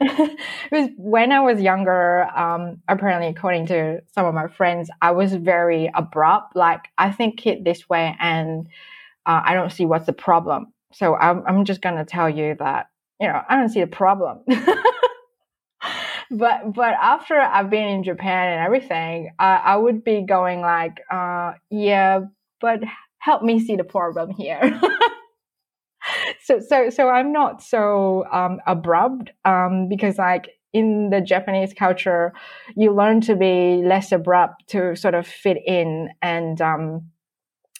Because 0.00 0.90
when 0.98 1.32
i 1.32 1.40
was 1.40 1.60
younger 1.60 2.24
um, 2.36 2.82
apparently 2.94 3.28
according 3.28 3.66
to 3.68 4.02
some 4.14 4.26
of 4.26 4.34
my 4.34 4.48
friends 4.58 4.90
i 5.00 5.10
was 5.10 5.34
very 5.34 5.90
abrupt. 5.94 6.54
Like 6.54 6.82
i 6.98 7.10
think 7.10 7.46
it 7.46 7.64
this 7.64 7.88
way 7.88 8.16
and 8.20 8.68
uh, 9.26 9.40
I 9.44 9.54
don't 9.54 9.72
see 9.72 9.86
what's 9.86 10.06
the 10.06 10.12
problem. 10.12 10.72
So 10.92 11.16
I'm, 11.16 11.42
I'm 11.46 11.64
just 11.64 11.80
going 11.80 11.96
to 11.96 12.04
tell 12.04 12.30
you 12.30 12.54
that, 12.58 12.88
you 13.20 13.28
know, 13.28 13.40
I 13.48 13.56
don't 13.56 13.68
see 13.68 13.80
the 13.80 13.86
problem. 13.86 14.40
but 16.30 16.72
but 16.74 16.94
after 17.00 17.38
I've 17.38 17.70
been 17.70 17.88
in 17.88 18.02
Japan 18.02 18.52
and 18.52 18.64
everything, 18.64 19.30
I, 19.38 19.56
I 19.56 19.76
would 19.76 20.04
be 20.04 20.22
going 20.22 20.60
like, 20.60 21.00
uh, 21.10 21.52
yeah, 21.70 22.20
but 22.60 22.80
help 23.18 23.42
me 23.42 23.60
see 23.60 23.76
the 23.76 23.84
problem 23.84 24.30
here. 24.30 24.80
so 26.42 26.60
so 26.60 26.90
so 26.90 27.08
I'm 27.08 27.32
not 27.32 27.62
so 27.62 28.24
um, 28.32 28.60
abrupt 28.66 29.30
um, 29.44 29.88
because 29.88 30.18
like 30.18 30.50
in 30.72 31.10
the 31.10 31.20
Japanese 31.20 31.72
culture, 31.72 32.32
you 32.76 32.92
learn 32.92 33.20
to 33.22 33.36
be 33.36 33.82
less 33.84 34.10
abrupt 34.10 34.68
to 34.68 34.96
sort 34.96 35.14
of 35.14 35.26
fit 35.26 35.58
in 35.64 36.10
and 36.20 36.60
um, 36.60 37.08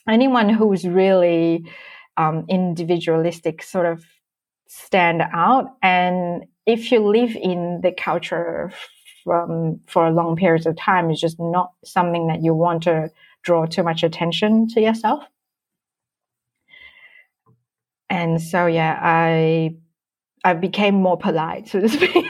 anyone 0.07 0.49
who's 0.49 0.87
really 0.87 1.69
um, 2.17 2.45
individualistic 2.47 3.61
sort 3.61 3.85
of 3.85 4.05
stand 4.67 5.21
out. 5.21 5.75
And 5.81 6.45
if 6.65 6.91
you 6.91 6.99
live 6.99 7.35
in 7.35 7.81
the 7.81 7.91
culture 7.91 8.71
from 9.23 9.79
for 9.87 10.09
long 10.11 10.35
periods 10.35 10.65
of 10.65 10.75
time, 10.77 11.09
it's 11.09 11.21
just 11.21 11.39
not 11.39 11.71
something 11.83 12.27
that 12.27 12.43
you 12.43 12.53
want 12.53 12.83
to 12.83 13.09
draw 13.43 13.65
too 13.65 13.83
much 13.83 14.03
attention 14.03 14.67
to 14.69 14.81
yourself. 14.81 15.23
And 18.09 18.41
so, 18.41 18.65
yeah, 18.67 18.99
I 19.01 19.75
I 20.43 20.53
became 20.53 20.95
more 20.95 21.17
polite, 21.17 21.67
so 21.67 21.79
to 21.81 21.89
speak. 21.89 22.29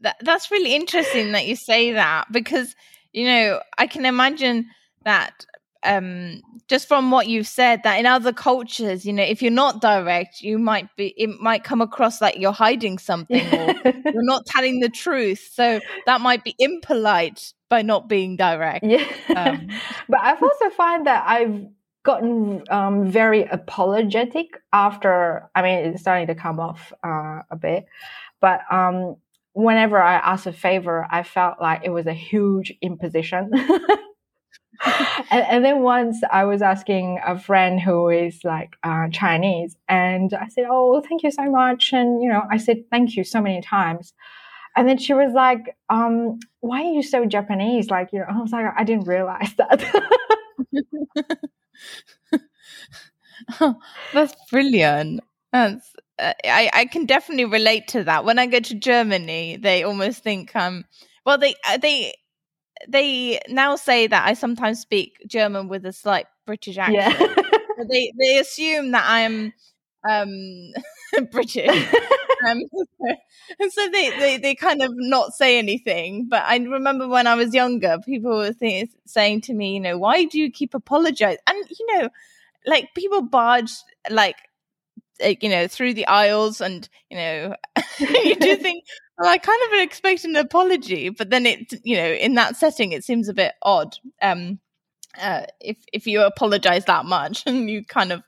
that, 0.00 0.16
that's 0.20 0.50
really 0.50 0.74
interesting 0.74 1.32
that 1.32 1.46
you 1.46 1.56
say 1.56 1.92
that 1.92 2.30
because 2.30 2.74
you 3.12 3.24
know 3.24 3.60
I 3.76 3.86
can 3.86 4.06
imagine 4.06 4.70
that 5.04 5.44
um 5.84 6.40
just 6.66 6.88
from 6.88 7.10
what 7.10 7.28
you've 7.28 7.46
said 7.46 7.80
that 7.84 7.98
in 7.98 8.06
other 8.06 8.32
cultures 8.32 9.06
you 9.06 9.12
know 9.12 9.22
if 9.22 9.40
you're 9.40 9.50
not 9.50 9.80
direct 9.80 10.40
you 10.42 10.58
might 10.58 10.88
be 10.96 11.14
it 11.16 11.30
might 11.40 11.64
come 11.64 11.80
across 11.80 12.20
like 12.20 12.36
you're 12.38 12.52
hiding 12.52 12.98
something 12.98 13.46
or 13.54 13.74
you're 14.12 14.24
not 14.24 14.46
telling 14.46 14.80
the 14.80 14.88
truth. 14.88 15.50
So 15.52 15.80
that 16.06 16.20
might 16.20 16.44
be 16.44 16.54
impolite 16.58 17.52
by 17.68 17.82
not 17.82 18.08
being 18.08 18.36
direct. 18.36 18.84
Yeah. 18.84 19.04
Um, 19.34 19.68
but 20.08 20.20
i've 20.20 20.42
also 20.42 20.70
find 20.70 21.06
that 21.06 21.24
i've 21.26 21.66
gotten 22.04 22.62
um, 22.70 23.10
very 23.10 23.44
apologetic 23.44 24.48
after 24.72 25.50
i 25.54 25.62
mean 25.62 25.78
it's 25.78 26.00
starting 26.00 26.26
to 26.28 26.34
come 26.34 26.58
off 26.60 26.92
uh, 27.04 27.42
a 27.50 27.56
bit. 27.60 27.86
But 28.40 28.60
um 28.70 29.16
whenever 29.52 30.00
i 30.00 30.14
ask 30.14 30.46
a 30.46 30.52
favor 30.52 31.06
i 31.10 31.22
felt 31.24 31.60
like 31.60 31.80
it 31.82 31.90
was 31.90 32.06
a 32.06 32.12
huge 32.12 32.72
imposition 32.80 33.50
and, 35.30 35.44
and, 35.50 35.64
then 35.64 35.82
once 35.82 36.20
I 36.30 36.44
was 36.44 36.62
asking 36.62 37.20
a 37.26 37.38
friend 37.38 37.80
who 37.80 38.08
is 38.08 38.44
like 38.44 38.76
uh, 38.84 39.08
Chinese, 39.08 39.76
and 39.88 40.32
I 40.34 40.48
said, 40.48 40.66
"Oh, 40.70 41.00
thank 41.00 41.22
you 41.22 41.30
so 41.30 41.50
much," 41.50 41.92
and 41.92 42.22
you 42.22 42.28
know, 42.28 42.42
I 42.50 42.58
said 42.58 42.88
thank 42.90 43.16
you 43.16 43.24
so 43.24 43.40
many 43.40 43.60
times, 43.60 44.12
and 44.76 44.88
then 44.88 44.98
she 44.98 45.14
was 45.14 45.32
like, 45.32 45.76
um, 45.88 46.38
"Why 46.60 46.82
are 46.82 46.92
you 46.92 47.02
so 47.02 47.24
Japanese?" 47.24 47.90
Like, 47.90 48.10
you 48.12 48.20
know, 48.20 48.26
I 48.28 48.40
was 48.40 48.52
like, 48.52 48.66
I 48.76 48.84
didn't 48.84 49.08
realize 49.08 49.52
that. 49.58 49.84
oh, 53.60 53.76
that's 54.12 54.34
brilliant. 54.50 55.20
That's 55.52 55.92
uh, 56.18 56.32
I 56.44 56.70
I 56.72 56.84
can 56.86 57.06
definitely 57.06 57.46
relate 57.46 57.88
to 57.88 58.04
that. 58.04 58.24
When 58.24 58.38
I 58.38 58.46
go 58.46 58.60
to 58.60 58.74
Germany, 58.74 59.56
they 59.56 59.82
almost 59.82 60.22
think 60.22 60.54
um 60.54 60.84
well 61.24 61.38
they 61.38 61.54
uh, 61.68 61.78
they 61.78 62.14
they 62.88 63.40
now 63.48 63.76
say 63.76 64.06
that 64.06 64.26
I 64.26 64.34
sometimes 64.34 64.80
speak 64.80 65.16
German 65.26 65.68
with 65.68 65.84
a 65.86 65.92
slight 65.92 66.26
British 66.46 66.78
accent. 66.78 67.30
Yeah. 67.78 67.84
they 67.88 68.12
they 68.18 68.38
assume 68.38 68.90
that 68.90 69.04
I'm 69.06 69.52
um 70.08 70.72
British. 71.30 71.68
um, 72.48 72.60
and 73.60 73.72
so 73.72 73.88
they, 73.90 74.10
they 74.18 74.36
they 74.38 74.54
kind 74.54 74.82
of 74.82 74.90
not 74.94 75.32
say 75.32 75.58
anything. 75.58 76.28
But 76.28 76.42
I 76.44 76.56
remember 76.58 77.08
when 77.08 77.26
I 77.26 77.34
was 77.34 77.54
younger, 77.54 77.98
people 78.04 78.36
were 78.36 78.52
th- 78.52 78.90
saying 79.06 79.42
to 79.42 79.54
me, 79.54 79.74
you 79.74 79.80
know, 79.80 79.98
why 79.98 80.24
do 80.24 80.38
you 80.38 80.50
keep 80.50 80.74
apologizing? 80.74 81.38
And 81.46 81.64
you 81.78 81.96
know, 81.98 82.08
like 82.66 82.94
people 82.94 83.22
barge 83.22 83.72
like 84.10 84.36
uh, 85.24 85.34
you 85.40 85.48
know 85.48 85.66
through 85.66 85.94
the 85.94 86.06
aisles 86.06 86.60
and 86.60 86.88
you 87.10 87.16
know 87.16 87.54
you 88.00 88.36
do 88.36 88.56
think 88.56 88.84
well, 89.18 89.28
I 89.28 89.38
kind 89.38 89.60
of 89.66 89.80
expect 89.80 90.24
an 90.24 90.36
apology, 90.36 91.08
but 91.08 91.30
then 91.30 91.44
it, 91.44 91.72
you 91.84 91.96
know, 91.96 92.08
in 92.08 92.34
that 92.34 92.56
setting, 92.56 92.92
it 92.92 93.04
seems 93.04 93.28
a 93.28 93.34
bit 93.34 93.54
odd. 93.62 93.96
Um, 94.22 94.60
uh, 95.20 95.46
if 95.60 95.78
if 95.92 96.06
you 96.06 96.22
apologize 96.22 96.84
that 96.84 97.04
much 97.04 97.42
and 97.46 97.68
you 97.68 97.84
kind 97.84 98.12
of 98.12 98.22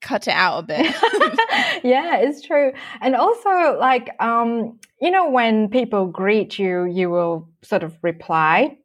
cut 0.00 0.28
it 0.28 0.34
out 0.34 0.58
a 0.58 0.62
bit. 0.62 0.86
yeah, 1.84 2.16
it's 2.16 2.42
true. 2.42 2.72
And 3.00 3.14
also, 3.14 3.78
like, 3.78 4.10
um, 4.18 4.78
you 5.00 5.10
know, 5.10 5.28
when 5.30 5.68
people 5.68 6.06
greet 6.06 6.58
you, 6.58 6.84
you 6.84 7.10
will 7.10 7.48
sort 7.62 7.82
of 7.82 7.96
reply 8.02 8.78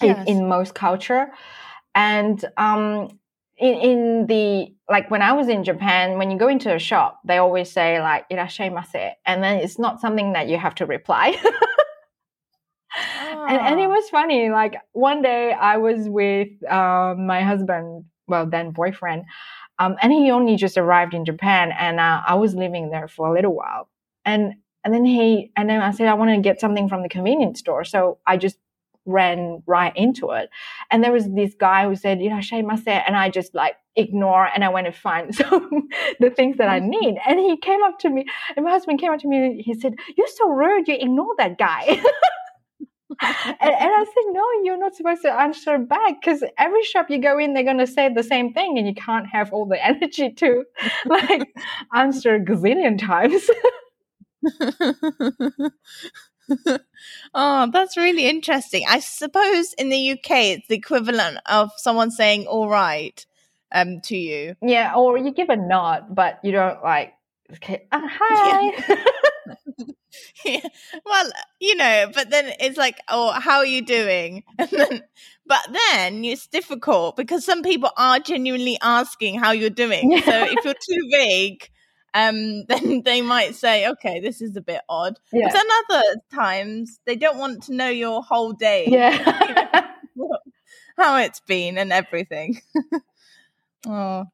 yes. 0.00 0.26
in, 0.26 0.38
in 0.38 0.48
most 0.48 0.74
culture. 0.74 1.30
And 1.94 2.42
um, 2.56 3.18
in, 3.58 3.74
in 3.74 4.26
the 4.26 4.74
like 4.88 5.10
when 5.10 5.22
I 5.22 5.32
was 5.32 5.48
in 5.48 5.64
Japan, 5.64 6.16
when 6.18 6.30
you 6.30 6.38
go 6.38 6.48
into 6.48 6.74
a 6.74 6.78
shop, 6.78 7.20
they 7.24 7.38
always 7.38 7.70
say 7.70 8.00
like 8.00 8.28
"irasshaimase," 8.30 9.12
and 9.26 9.42
then 9.42 9.58
it's 9.58 9.78
not 9.78 10.00
something 10.00 10.32
that 10.32 10.48
you 10.48 10.58
have 10.58 10.74
to 10.76 10.86
reply. 10.86 11.36
oh. 11.44 11.52
and, 13.48 13.60
and 13.60 13.80
it 13.80 13.86
ah. 13.86 13.88
was 13.88 14.08
funny. 14.08 14.50
Like 14.50 14.76
one 14.92 15.22
day, 15.22 15.52
I 15.52 15.76
was 15.76 16.08
with 16.08 16.48
um, 16.70 17.26
my 17.26 17.42
husband, 17.42 18.04
well 18.26 18.46
then 18.46 18.70
boyfriend, 18.70 19.24
um, 19.78 19.96
and 20.00 20.12
he 20.12 20.30
only 20.30 20.56
just 20.56 20.78
arrived 20.78 21.14
in 21.14 21.24
Japan, 21.24 21.72
and 21.78 22.00
uh, 22.00 22.22
I 22.26 22.34
was 22.34 22.54
living 22.54 22.90
there 22.90 23.08
for 23.08 23.28
a 23.28 23.32
little 23.32 23.54
while. 23.54 23.88
And 24.24 24.54
and 24.84 24.94
then 24.94 25.04
he, 25.04 25.52
and 25.56 25.68
then 25.68 25.82
I 25.82 25.90
said, 25.90 26.08
I 26.08 26.14
want 26.14 26.30
to 26.30 26.40
get 26.40 26.60
something 26.60 26.88
from 26.88 27.02
the 27.02 27.08
convenience 27.08 27.58
store. 27.58 27.84
So 27.84 28.18
I 28.26 28.36
just 28.36 28.56
ran 29.08 29.62
right 29.66 29.92
into 29.96 30.30
it. 30.30 30.50
And 30.90 31.02
there 31.02 31.12
was 31.12 31.28
this 31.32 31.54
guy 31.58 31.84
who 31.88 31.96
said, 31.96 32.20
you 32.20 32.30
know, 32.30 32.40
Shay 32.40 32.62
must 32.62 32.84
say, 32.84 33.02
and 33.06 33.16
I 33.16 33.30
just 33.30 33.54
like 33.54 33.74
ignore 33.96 34.48
and 34.54 34.64
I 34.64 34.68
went 34.68 34.86
and 34.86 34.94
find 34.94 35.34
some 35.34 35.88
the 36.20 36.30
things 36.30 36.56
that 36.58 36.68
I 36.68 36.78
need. 36.78 37.18
And 37.26 37.38
he 37.38 37.56
came 37.56 37.82
up 37.82 37.98
to 38.00 38.10
me, 38.10 38.26
and 38.56 38.64
my 38.64 38.70
husband 38.70 39.00
came 39.00 39.12
up 39.12 39.20
to 39.20 39.28
me, 39.28 39.36
and 39.38 39.60
he 39.60 39.74
said, 39.74 39.94
You're 40.16 40.28
so 40.28 40.48
rude, 40.48 40.88
you 40.88 40.94
ignore 40.94 41.34
that 41.38 41.58
guy. 41.58 41.84
and, 43.20 43.56
and, 43.60 43.92
I 43.92 44.04
said, 44.04 44.32
No, 44.32 44.44
you're 44.62 44.78
not 44.78 44.94
supposed 44.94 45.22
to 45.22 45.32
answer 45.32 45.78
back 45.78 46.20
because 46.20 46.44
every 46.56 46.84
shop 46.84 47.10
you 47.10 47.20
go 47.20 47.38
in, 47.38 47.54
they're 47.54 47.64
going 47.64 47.78
to 47.78 47.86
say 47.86 48.12
the 48.12 48.22
same 48.22 48.52
thing, 48.52 48.78
and 48.78 48.86
you 48.86 48.94
can't 48.94 49.26
have 49.26 49.52
all 49.52 49.66
the 49.66 49.84
energy 49.84 50.30
to 50.30 50.64
like 51.06 51.48
answer 51.94 52.36
a 52.36 52.40
gazillion 52.40 52.98
times. 52.98 53.48
oh, 57.34 57.70
that's 57.72 57.96
really 57.96 58.26
interesting. 58.28 58.84
I 58.88 59.00
suppose 59.00 59.72
in 59.74 59.88
the 59.88 60.12
UK 60.12 60.30
it's 60.30 60.68
the 60.68 60.76
equivalent 60.76 61.38
of 61.46 61.70
someone 61.76 62.10
saying 62.10 62.46
"all 62.46 62.68
right" 62.68 63.24
um 63.72 64.00
to 64.02 64.16
you. 64.16 64.54
Yeah, 64.62 64.94
or 64.94 65.18
you 65.18 65.32
give 65.32 65.48
a 65.48 65.56
nod, 65.56 66.14
but 66.14 66.40
you 66.42 66.52
don't 66.52 66.82
like 66.82 67.14
okay, 67.54 67.86
uh, 67.92 68.00
hi. 68.02 68.72
Yeah. 68.88 68.96
yeah. 70.44 70.68
Well, 71.04 71.30
you 71.60 71.76
know, 71.76 72.10
but 72.14 72.30
then 72.30 72.52
it's 72.60 72.78
like, 72.78 72.98
oh, 73.08 73.32
how 73.32 73.58
are 73.58 73.66
you 73.66 73.82
doing? 73.82 74.44
And 74.58 74.68
then, 74.70 75.02
but 75.46 75.66
then 75.90 76.24
it's 76.24 76.46
difficult 76.46 77.16
because 77.16 77.44
some 77.44 77.62
people 77.62 77.90
are 77.96 78.18
genuinely 78.20 78.78
asking 78.82 79.38
how 79.38 79.52
you're 79.52 79.70
doing. 79.70 80.20
So 80.24 80.44
if 80.44 80.64
you're 80.64 80.74
too 80.74 81.08
vague, 81.10 81.70
um, 82.14 82.64
then 82.68 83.02
they 83.04 83.22
might 83.22 83.54
say, 83.54 83.88
okay, 83.88 84.20
this 84.20 84.40
is 84.40 84.56
a 84.56 84.62
bit 84.62 84.80
odd. 84.88 85.18
Yeah. 85.32 85.46
But 85.46 85.54
then 85.54 85.66
other 85.90 86.04
times 86.34 87.00
they 87.06 87.16
don't 87.16 87.38
want 87.38 87.64
to 87.64 87.74
know 87.74 87.88
your 87.88 88.22
whole 88.22 88.52
day. 88.52 88.86
Yeah. 88.88 89.86
how 90.98 91.16
it's 91.16 91.40
been 91.40 91.78
and 91.78 91.92
everything. 91.92 92.60
oh. 93.86 94.24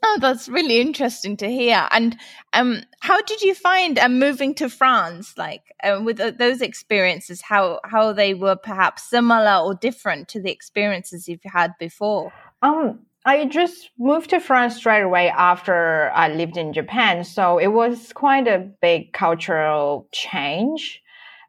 Oh, 0.00 0.18
that's 0.20 0.48
really 0.48 0.80
interesting 0.80 1.36
to 1.38 1.50
hear. 1.50 1.88
And 1.90 2.16
um, 2.52 2.82
how 3.00 3.20
did 3.22 3.42
you 3.42 3.52
find 3.52 3.98
um, 3.98 4.20
moving 4.20 4.54
to 4.54 4.68
France? 4.68 5.34
Like 5.36 5.74
uh, 5.82 6.00
with 6.00 6.20
uh, 6.20 6.30
those 6.30 6.60
experiences, 6.60 7.42
how 7.42 7.80
how 7.82 8.12
they 8.12 8.32
were 8.32 8.54
perhaps 8.54 9.10
similar 9.10 9.56
or 9.56 9.74
different 9.74 10.28
to 10.28 10.40
the 10.40 10.52
experiences 10.52 11.26
you've 11.26 11.40
had 11.44 11.72
before? 11.80 12.32
Um, 12.62 13.06
I 13.28 13.44
just 13.44 13.90
moved 13.98 14.30
to 14.30 14.40
France 14.40 14.76
straight 14.76 15.02
away 15.02 15.28
after 15.28 16.10
I 16.14 16.28
lived 16.28 16.56
in 16.56 16.72
Japan. 16.72 17.24
So 17.24 17.58
it 17.58 17.66
was 17.66 18.10
quite 18.14 18.48
a 18.48 18.70
big 18.80 19.12
cultural 19.12 20.08
change. 20.12 21.02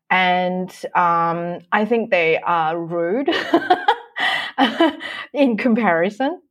And 0.10 0.70
um, 0.94 1.60
I 1.72 1.86
think 1.86 2.12
they 2.12 2.38
are 2.40 2.78
rude 2.78 3.30
in 5.34 5.56
comparison 5.56 6.42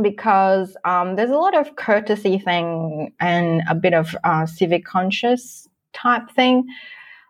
because 0.00 0.74
um, 0.86 1.16
there's 1.16 1.30
a 1.30 1.36
lot 1.36 1.54
of 1.54 1.76
courtesy 1.76 2.38
thing 2.38 3.12
and 3.20 3.60
a 3.68 3.74
bit 3.74 3.92
of 3.92 4.16
uh, 4.24 4.46
civic 4.46 4.86
conscious 4.86 5.68
type 5.92 6.30
thing 6.30 6.64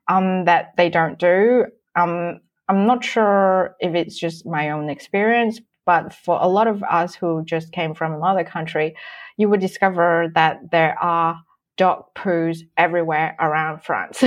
um, 0.07 0.45
that 0.45 0.77
they 0.77 0.91
don't 0.91 1.19
do. 1.19 1.65
Um, 1.97 2.39
I'm 2.69 2.87
not 2.87 3.03
sure 3.05 3.75
if 3.81 3.97
it's 3.97 4.17
just 4.17 4.47
my 4.47 4.71
own 4.71 4.89
experience, 4.89 5.61
but 5.87 6.13
for 6.13 6.39
a 6.41 6.49
lot 6.49 6.67
of 6.67 6.83
us 6.83 7.15
who 7.15 7.45
just 7.45 7.73
came 7.73 7.95
from 7.95 8.15
another 8.15 8.45
country, 8.45 8.95
you 9.37 9.49
would 9.49 9.61
discover 9.61 10.31
that 10.35 10.71
there 10.71 10.99
are 11.03 11.43
dog 11.77 12.05
poos 12.15 12.61
everywhere 12.77 13.37
around 13.41 13.83
France. 13.83 14.21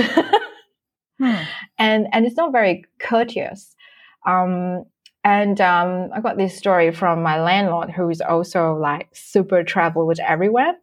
hmm. 1.18 1.34
And 1.78 2.06
and 2.12 2.26
it's 2.26 2.36
not 2.36 2.52
very 2.52 2.84
courteous. 3.00 3.74
Um, 4.24 4.84
and 5.24 5.60
um, 5.60 6.10
I 6.14 6.20
got 6.20 6.36
this 6.36 6.56
story 6.56 6.92
from 6.92 7.22
my 7.22 7.40
landlord, 7.40 7.90
who's 7.90 8.20
also 8.20 8.74
like 8.74 9.08
super 9.12 9.64
traveled 9.64 10.20
everywhere. 10.20 10.74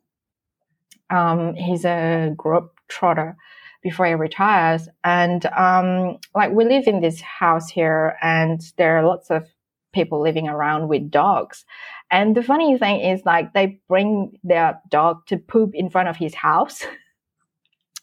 Um, 1.10 1.55
he's 1.55 1.86
a 1.86 2.34
group 2.36 2.72
trotter 2.88 3.38
before 3.82 4.08
he 4.08 4.13
retires, 4.13 4.89
and 5.03 5.46
um, 5.46 6.17
like 6.34 6.51
we 6.51 6.65
live 6.65 6.88
in 6.88 7.01
this 7.01 7.22
house 7.22 7.70
here, 7.70 8.17
and 8.22 8.62
there 8.77 8.98
are 8.98 9.08
lots 9.08 9.29
of 9.29 9.48
people 9.95 10.21
living 10.21 10.47
around 10.47 10.87
with 10.87 11.09
dogs. 11.09 11.65
And 12.11 12.35
the 12.35 12.43
funny 12.43 12.77
thing 12.77 12.99
is 12.99 13.23
like 13.25 13.53
they 13.53 13.79
bring 13.87 14.37
their 14.43 14.79
dog 14.89 15.25
to 15.27 15.37
poop 15.37 15.71
in 15.73 15.89
front 15.89 16.09
of 16.09 16.17
his 16.17 16.35
house. 16.35 16.85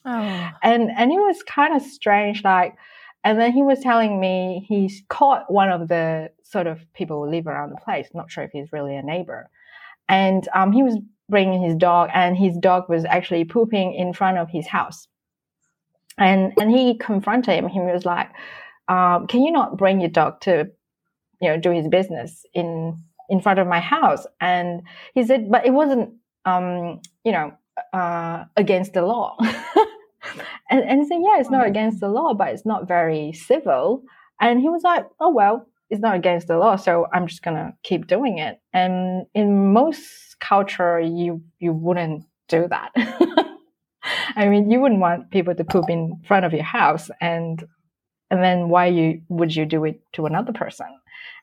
Oh. 0.05 0.51
And 0.65 0.91
and 0.97 1.13
it 1.13 1.21
was 1.21 1.45
kind 1.45 1.77
of 1.77 1.81
strange 1.81 2.43
like 2.43 2.77
and 3.25 3.39
then 3.39 3.53
he 3.53 3.63
was 3.63 3.81
telling 3.81 4.19
me 4.19 4.65
he's 4.69 5.03
caught 5.09 5.51
one 5.51 5.71
of 5.71 5.89
the 5.89 6.31
sort 6.43 6.67
of 6.67 6.81
people 6.93 7.25
who 7.25 7.31
live 7.31 7.47
around 7.47 7.71
the 7.71 7.81
place. 7.85 8.09
Not 8.15 8.31
sure 8.31 8.45
if 8.45 8.51
he's 8.51 8.73
really 8.73 8.97
a 8.97 9.03
neighbor. 9.03 9.49
And 10.09 10.49
um, 10.55 10.73
he 10.73 10.83
was 10.83 10.99
bringing 11.29 11.63
his 11.63 11.77
dog, 11.77 12.11
and 12.13 12.37
his 12.37 12.57
dog 12.57 12.89
was 12.89 13.05
actually 13.05 13.45
pooping 13.45 13.95
in 13.95 14.13
front 14.13 14.39
of 14.39 14.51
his 14.51 14.67
house. 14.67 15.07
And 16.19 16.53
and 16.61 16.71
he 16.71 16.99
confronted 16.99 17.55
him. 17.55 17.69
He 17.69 17.81
was 17.81 18.05
like, 18.05 18.29
um, 18.89 19.29
"Can 19.29 19.43
you 19.43 19.53
not 19.53 19.77
bring 19.77 20.01
your 20.01 20.11
dog 20.11 20.41
to 20.43 20.71
you 21.43 21.49
know, 21.49 21.59
do 21.59 21.71
his 21.71 21.89
business 21.89 22.47
in 22.55 22.97
in 23.29 23.41
front 23.41 23.59
of 23.59 23.67
my 23.67 23.81
house. 23.81 24.27
And 24.41 24.83
he 25.15 25.25
said, 25.25 25.51
but 25.51 25.67
it 25.67 25.71
wasn't, 25.71 26.15
um, 26.45 27.01
you 27.25 27.33
know, 27.33 27.53
uh, 27.93 28.45
against 28.57 28.93
the 28.93 29.03
law. 29.03 29.37
and, 30.71 30.81
and 30.81 31.01
he 31.01 31.07
said, 31.07 31.21
yeah, 31.23 31.41
it's 31.41 31.51
not 31.51 31.67
against 31.67 32.01
the 32.01 32.09
law, 32.09 32.35
but 32.35 32.49
it's 32.49 32.67
not 32.67 32.87
very 32.87 33.33
civil. 33.33 34.03
And 34.41 34.61
he 34.61 34.69
was 34.69 34.83
like, 34.83 35.07
oh, 35.19 35.31
well, 35.31 35.67
it's 35.89 36.01
not 36.01 36.17
against 36.17 36.47
the 36.47 36.57
law, 36.57 36.77
so 36.77 37.07
I'm 37.13 37.27
just 37.27 37.43
gonna 37.43 37.75
keep 37.83 38.07
doing 38.07 38.39
it. 38.39 38.61
And 38.73 39.27
in 39.35 39.75
most 39.75 40.39
culture, 40.41 40.99
you 40.99 41.43
you 41.59 41.75
wouldn't 41.75 42.25
do 42.49 42.67
that. 42.69 42.93
I 44.35 44.49
mean, 44.49 44.71
you 44.71 44.81
wouldn't 44.81 45.03
want 45.03 45.31
people 45.31 45.55
to 45.55 45.65
poop 45.65 45.91
in 45.91 46.23
front 46.27 46.47
of 46.47 46.55
your 46.55 46.65
house, 46.65 47.11
and 47.21 47.63
and 48.31 48.43
then 48.43 48.71
why 48.71 48.87
you 48.87 49.21
would 49.29 49.55
you 49.55 49.67
do 49.67 49.85
it 49.85 50.01
to 50.15 50.25
another 50.25 50.55
person? 50.55 50.87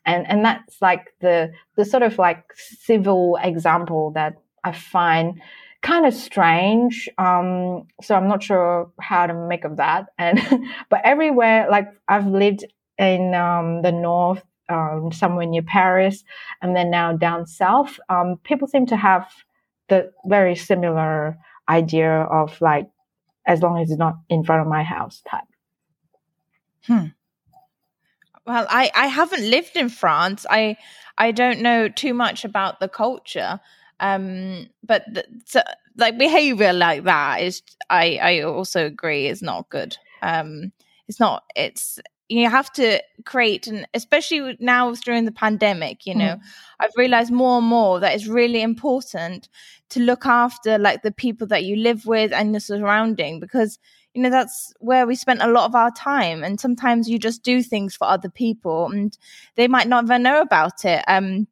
And 0.09 0.27
and 0.27 0.43
that's 0.43 0.81
like 0.81 1.13
the 1.21 1.51
the 1.75 1.85
sort 1.85 2.03
of 2.03 2.17
like 2.17 2.43
civil 2.55 3.37
example 3.41 4.11
that 4.11 4.33
I 4.63 4.71
find 4.71 5.41
kind 5.81 6.05
of 6.05 6.13
strange. 6.13 7.07
Um, 7.17 7.87
so 8.01 8.15
I'm 8.15 8.27
not 8.27 8.43
sure 8.43 8.91
how 8.99 9.27
to 9.27 9.33
make 9.33 9.63
of 9.63 9.77
that. 9.77 10.07
And 10.17 10.41
but 10.89 11.01
everywhere, 11.03 11.67
like 11.69 11.87
I've 12.07 12.27
lived 12.27 12.65
in 12.97 13.33
um, 13.33 13.81
the 13.81 13.91
north, 13.91 14.43
um, 14.67 15.11
somewhere 15.13 15.45
near 15.45 15.61
Paris, 15.61 16.23
and 16.61 16.75
then 16.75 16.89
now 16.89 17.13
down 17.13 17.45
south, 17.45 17.99
um, 18.09 18.39
people 18.43 18.67
seem 18.67 18.85
to 18.87 18.97
have 18.97 19.27
the 19.87 20.11
very 20.25 20.55
similar 20.55 21.37
idea 21.69 22.11
of 22.11 22.59
like 22.61 22.89
as 23.45 23.61
long 23.61 23.79
as 23.79 23.89
it's 23.89 23.99
not 23.99 24.15
in 24.27 24.43
front 24.43 24.61
of 24.61 24.67
my 24.67 24.83
house 24.83 25.21
type. 25.29 25.43
Hmm. 26.85 27.07
Well, 28.49 28.65
I, 28.67 28.89
I 28.95 29.05
haven't 29.05 29.47
lived 29.47 29.77
in 29.77 29.89
France. 29.89 30.43
I 30.49 30.75
I 31.19 31.31
don't 31.31 31.61
know 31.61 31.87
too 31.87 32.15
much 32.15 32.43
about 32.43 32.79
the 32.79 32.87
culture. 32.87 33.59
Um, 33.99 34.69
but 34.83 35.03
the, 35.13 35.23
so, 35.45 35.61
like 35.97 36.17
behavior 36.17 36.73
like 36.73 37.03
that 37.03 37.41
is, 37.41 37.61
I 37.91 38.17
I 38.19 38.41
also 38.41 38.87
agree 38.87 39.27
is 39.27 39.43
not 39.43 39.69
good. 39.69 39.97
Um, 40.23 40.71
it's 41.07 41.19
not. 41.19 41.43
It's 41.55 41.99
you 42.27 42.49
have 42.49 42.73
to 42.73 42.99
create 43.23 43.67
and 43.67 43.87
especially 43.93 44.57
now 44.59 44.91
during 44.93 45.25
the 45.25 45.31
pandemic 45.31 46.05
you 46.05 46.13
know 46.13 46.35
mm. 46.35 46.41
i've 46.79 46.91
realized 46.95 47.31
more 47.31 47.57
and 47.57 47.65
more 47.65 47.99
that 47.99 48.13
it's 48.13 48.27
really 48.27 48.61
important 48.61 49.49
to 49.89 49.99
look 49.99 50.27
after 50.27 50.77
like 50.77 51.01
the 51.01 51.11
people 51.11 51.47
that 51.47 51.63
you 51.63 51.75
live 51.75 52.05
with 52.05 52.31
and 52.31 52.53
the 52.53 52.59
surrounding 52.59 53.39
because 53.39 53.79
you 54.13 54.21
know 54.21 54.29
that's 54.29 54.73
where 54.79 55.05
we 55.05 55.15
spent 55.15 55.41
a 55.41 55.47
lot 55.47 55.65
of 55.65 55.75
our 55.75 55.91
time. 55.91 56.43
And 56.43 56.59
sometimes 56.59 57.09
you 57.09 57.19
just 57.19 57.43
do 57.43 57.61
things 57.61 57.95
for 57.95 58.05
other 58.07 58.29
people 58.29 58.89
and 58.91 59.17
they 59.55 59.67
might 59.67 59.87
not 59.87 60.05
even 60.05 60.23
know 60.23 60.41
about 60.41 60.85
it. 60.85 61.03
Um 61.07 61.47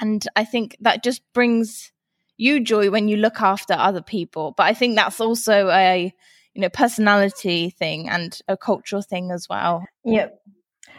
and 0.00 0.24
i 0.36 0.44
think 0.44 0.76
that 0.80 1.02
just 1.02 1.22
brings 1.32 1.90
you 2.36 2.60
joy 2.60 2.88
when 2.88 3.08
you 3.08 3.16
look 3.16 3.40
after 3.40 3.74
other 3.74 4.02
people. 4.02 4.54
But 4.56 4.64
i 4.64 4.74
think 4.74 4.96
that's 4.96 5.20
also 5.20 5.68
a 5.70 6.12
you 6.54 6.60
know 6.62 6.68
personality 6.68 7.70
thing 7.70 8.08
and 8.08 8.38
a 8.48 8.56
cultural 8.56 9.02
thing 9.02 9.30
as 9.30 9.48
well. 9.48 9.86
Yeah 10.04 10.28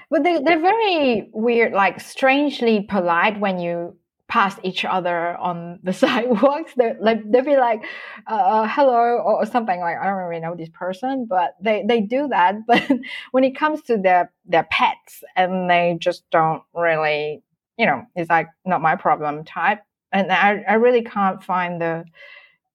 but 0.10 0.24
they, 0.24 0.40
they're 0.42 0.62
very 0.62 1.30
weird 1.34 1.74
like 1.74 2.00
strangely 2.00 2.82
polite 2.82 3.40
when 3.40 3.60
you 3.60 3.96
past 4.30 4.60
each 4.64 4.86
other 4.86 5.36
on 5.38 5.80
the 5.84 5.92
sidewalks. 6.04 6.72
They 6.78 6.94
like 7.02 7.30
they'll 7.30 7.44
be 7.44 7.58
like, 7.58 7.84
uh, 8.30 8.34
uh, 8.34 8.68
"Hello" 8.68 8.94
or, 8.94 9.40
or, 9.40 9.46
something 9.46 9.80
like 9.80 9.98
I 9.98 10.06
don't 10.06 10.14
really 10.14 10.40
know 10.40 10.56
this 10.56 10.70
person, 10.70 11.26
but 11.30 11.56
they 11.62 11.84
they 11.86 12.02
do 12.02 12.30
that. 12.30 12.56
But 12.68 12.90
when 13.32 13.44
it 13.44 13.58
comes 13.58 13.82
to 13.84 13.98
their 13.98 14.32
their 14.46 14.68
pets, 14.72 15.24
and 15.36 15.70
they 15.70 15.98
just 16.00 16.24
don't 16.30 16.64
really, 16.74 17.44
you 17.78 17.86
know, 17.86 18.04
it's 18.16 18.30
like 18.30 18.48
not 18.66 18.82
my 18.82 18.96
problem 18.96 19.44
type. 19.44 19.80
And 20.14 20.32
I 20.32 20.64
I 20.68 20.76
really 20.76 21.04
can't 21.04 21.44
find 21.44 21.82
the, 21.82 22.06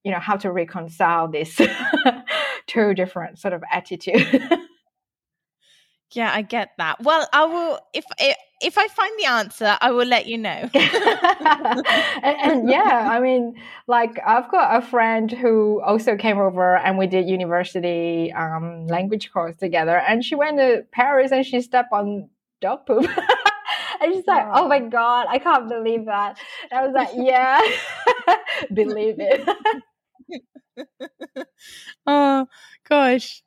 you 0.02 0.12
know, 0.12 0.20
how 0.20 0.36
to 0.36 0.52
reconcile 0.52 1.28
this 1.28 1.60
two 2.66 2.94
different 2.94 3.38
sort 3.38 3.54
of 3.54 3.62
attitude. 3.72 4.50
Yeah, 6.14 6.32
I 6.32 6.42
get 6.42 6.70
that. 6.78 7.02
Well, 7.02 7.28
I 7.32 7.44
will 7.44 7.78
if 7.92 8.04
if 8.62 8.78
I 8.78 8.88
find 8.88 9.12
the 9.18 9.26
answer, 9.26 9.76
I 9.80 9.90
will 9.90 10.06
let 10.06 10.26
you 10.26 10.38
know. 10.38 10.70
and, 10.74 11.82
and, 12.22 12.70
yeah, 12.70 13.08
I 13.10 13.20
mean, 13.20 13.54
like 13.86 14.18
I've 14.24 14.50
got 14.50 14.82
a 14.82 14.86
friend 14.86 15.30
who 15.30 15.82
also 15.82 16.16
came 16.16 16.38
over 16.38 16.76
and 16.76 16.96
we 16.96 17.06
did 17.06 17.28
university 17.28 18.32
um, 18.32 18.86
language 18.86 19.32
course 19.32 19.56
together, 19.56 19.98
and 19.98 20.24
she 20.24 20.34
went 20.34 20.58
to 20.58 20.84
Paris 20.92 21.32
and 21.32 21.44
she 21.44 21.60
stepped 21.60 21.92
on 21.92 22.30
dog 22.60 22.86
poop. 22.86 23.04
and 24.00 24.14
she's 24.14 24.26
like, 24.26 24.46
"Oh 24.52 24.68
my 24.68 24.80
god, 24.80 25.26
I 25.28 25.38
can't 25.38 25.68
believe 25.68 26.06
that." 26.06 26.38
And 26.70 26.80
I 26.80 26.86
was 26.86 26.94
like, 26.94 27.10
"Yeah, 27.16 27.60
believe 28.72 29.16
it." 29.18 29.48
oh 32.06 32.46
gosh, 32.88 33.42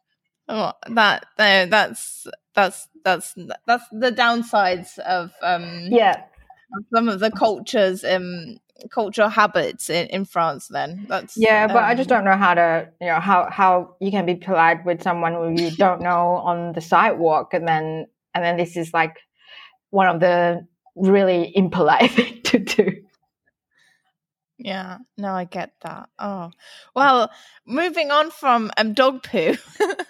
oh 0.47 0.71
that 0.89 1.25
uh, 1.37 1.65
that's 1.65 2.27
that's 2.53 2.87
that's 3.03 3.35
that's 3.65 3.83
the 3.91 4.11
downsides 4.11 4.97
of 4.99 5.31
um 5.41 5.87
yeah. 5.89 6.23
some 6.93 7.09
of 7.09 7.19
the 7.19 7.31
cultures 7.31 8.03
um 8.03 8.57
cultural 8.91 9.29
habits 9.29 9.89
in, 9.89 10.07
in 10.07 10.25
France 10.25 10.67
then. 10.67 11.05
That's 11.07 11.35
yeah 11.37 11.67
but 11.67 11.77
um, 11.77 11.85
I 11.85 11.95
just 11.95 12.11
um, 12.11 12.17
don't 12.17 12.25
know 12.25 12.37
how 12.37 12.53
to 12.53 12.89
you 13.01 13.07
know 13.07 13.19
how 13.19 13.49
how 13.49 13.95
you 13.99 14.11
can 14.11 14.25
be 14.25 14.35
polite 14.35 14.85
with 14.85 15.01
someone 15.01 15.33
who 15.33 15.61
you 15.61 15.71
don't 15.77 16.01
know 16.01 16.37
on 16.37 16.73
the 16.73 16.81
sidewalk 16.81 17.53
and 17.53 17.67
then 17.67 18.07
and 18.33 18.43
then 18.43 18.57
this 18.57 18.77
is 18.77 18.93
like 18.93 19.17
one 19.89 20.07
of 20.07 20.19
the 20.19 20.65
really 20.95 21.51
impolite 21.55 22.11
thing 22.11 22.41
to 22.43 22.59
do 22.59 23.03
yeah, 24.57 24.97
no, 25.17 25.33
I 25.33 25.45
get 25.45 25.73
that. 25.81 26.09
Oh, 26.17 26.51
well, 26.95 27.29
moving 27.65 28.09
on 28.11 28.31
from 28.31 28.71
um, 28.77 28.93
dog 28.93 29.23
poo 29.23 29.55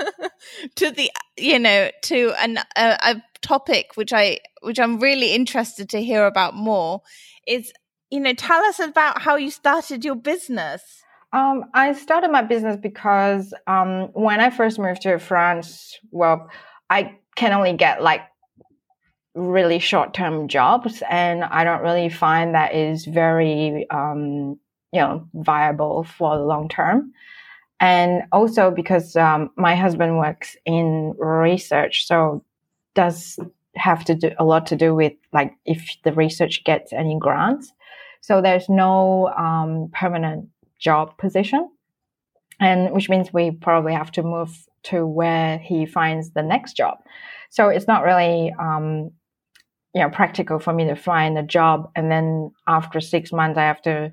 to 0.76 0.92
the, 0.92 1.12
you 1.38 1.60
know, 1.60 1.90
to 2.04 2.34
an, 2.40 2.58
a, 2.78 2.98
a 3.02 3.24
topic 3.42 3.92
which 3.96 4.14
I, 4.14 4.40
which 4.62 4.80
I'm 4.80 5.00
really 5.00 5.34
interested 5.34 5.90
to 5.90 6.02
hear 6.02 6.26
about 6.26 6.56
more 6.56 7.02
is, 7.46 7.74
you 8.10 8.22
know, 8.22 8.34
tell 8.34 8.64
us 8.64 8.80
about 8.80 9.22
how 9.22 9.36
you 9.36 9.52
started 9.52 10.06
your 10.06 10.16
business. 10.16 11.04
Um, 11.34 11.66
I 11.74 11.92
started 11.92 12.32
my 12.32 12.42
business 12.42 12.78
because 12.78 13.54
um, 13.68 14.10
when 14.14 14.40
I 14.40 14.50
first 14.50 14.80
moved 14.80 15.02
to 15.02 15.20
France, 15.20 15.98
well, 16.12 16.50
I 16.90 17.18
can 17.36 17.52
only 17.52 17.74
get 17.74 18.02
like 18.02 18.22
really 19.38 19.80
short 19.80 20.14
term 20.14 20.48
jobs 20.48 21.04
and 21.10 21.44
I 21.44 21.64
don't 21.64 21.82
really 21.82 22.10
find 22.10 22.56
that 22.56 22.74
is 22.74 23.06
very 23.06 23.88
um, 23.90 24.60
you 24.92 25.00
know 25.00 25.28
viable 25.34 26.04
for 26.04 26.38
the 26.38 26.44
long 26.44 26.68
term. 26.70 27.14
And 27.80 28.24
also 28.32 28.72
because 28.72 29.16
um, 29.16 29.52
my 29.56 29.76
husband 29.76 30.18
works 30.18 30.58
in 30.66 31.14
research, 31.20 32.08
so 32.08 32.44
does 32.96 33.40
have 33.76 34.04
to 34.06 34.16
do 34.16 34.32
a 34.40 34.44
lot 34.44 34.66
to 34.68 34.76
do 34.76 34.96
with 34.96 35.14
like 35.32 35.54
if 35.66 35.96
the 36.04 36.12
research 36.14 36.64
gets 36.64 36.92
any 36.92 37.18
grants. 37.20 37.72
So 38.22 38.42
there's 38.42 38.68
no 38.68 39.28
um, 39.38 39.92
permanent 39.94 40.50
job 40.80 41.16
position, 41.20 41.70
and 42.60 42.92
which 42.92 43.10
means 43.10 43.32
we 43.32 43.52
probably 43.52 43.94
have 43.94 44.12
to 44.14 44.24
move 44.24 44.68
to 44.84 45.06
where 45.06 45.60
he 45.60 45.86
finds 45.86 46.32
the 46.32 46.42
next 46.42 46.74
job. 46.74 46.98
So 47.50 47.70
it's 47.70 47.88
not 47.88 48.04
really 48.04 48.54
um, 48.60 49.12
you 49.98 50.04
know 50.04 50.10
practical 50.12 50.60
for 50.60 50.74
me 50.74 50.86
to 50.86 50.96
find 50.96 51.40
a 51.40 51.44
job 51.44 51.90
and 51.96 52.12
then 52.12 52.52
after 52.68 53.02
six 53.02 53.34
months 53.34 53.58
i 53.58 53.64
have 53.64 53.82
to 53.82 54.12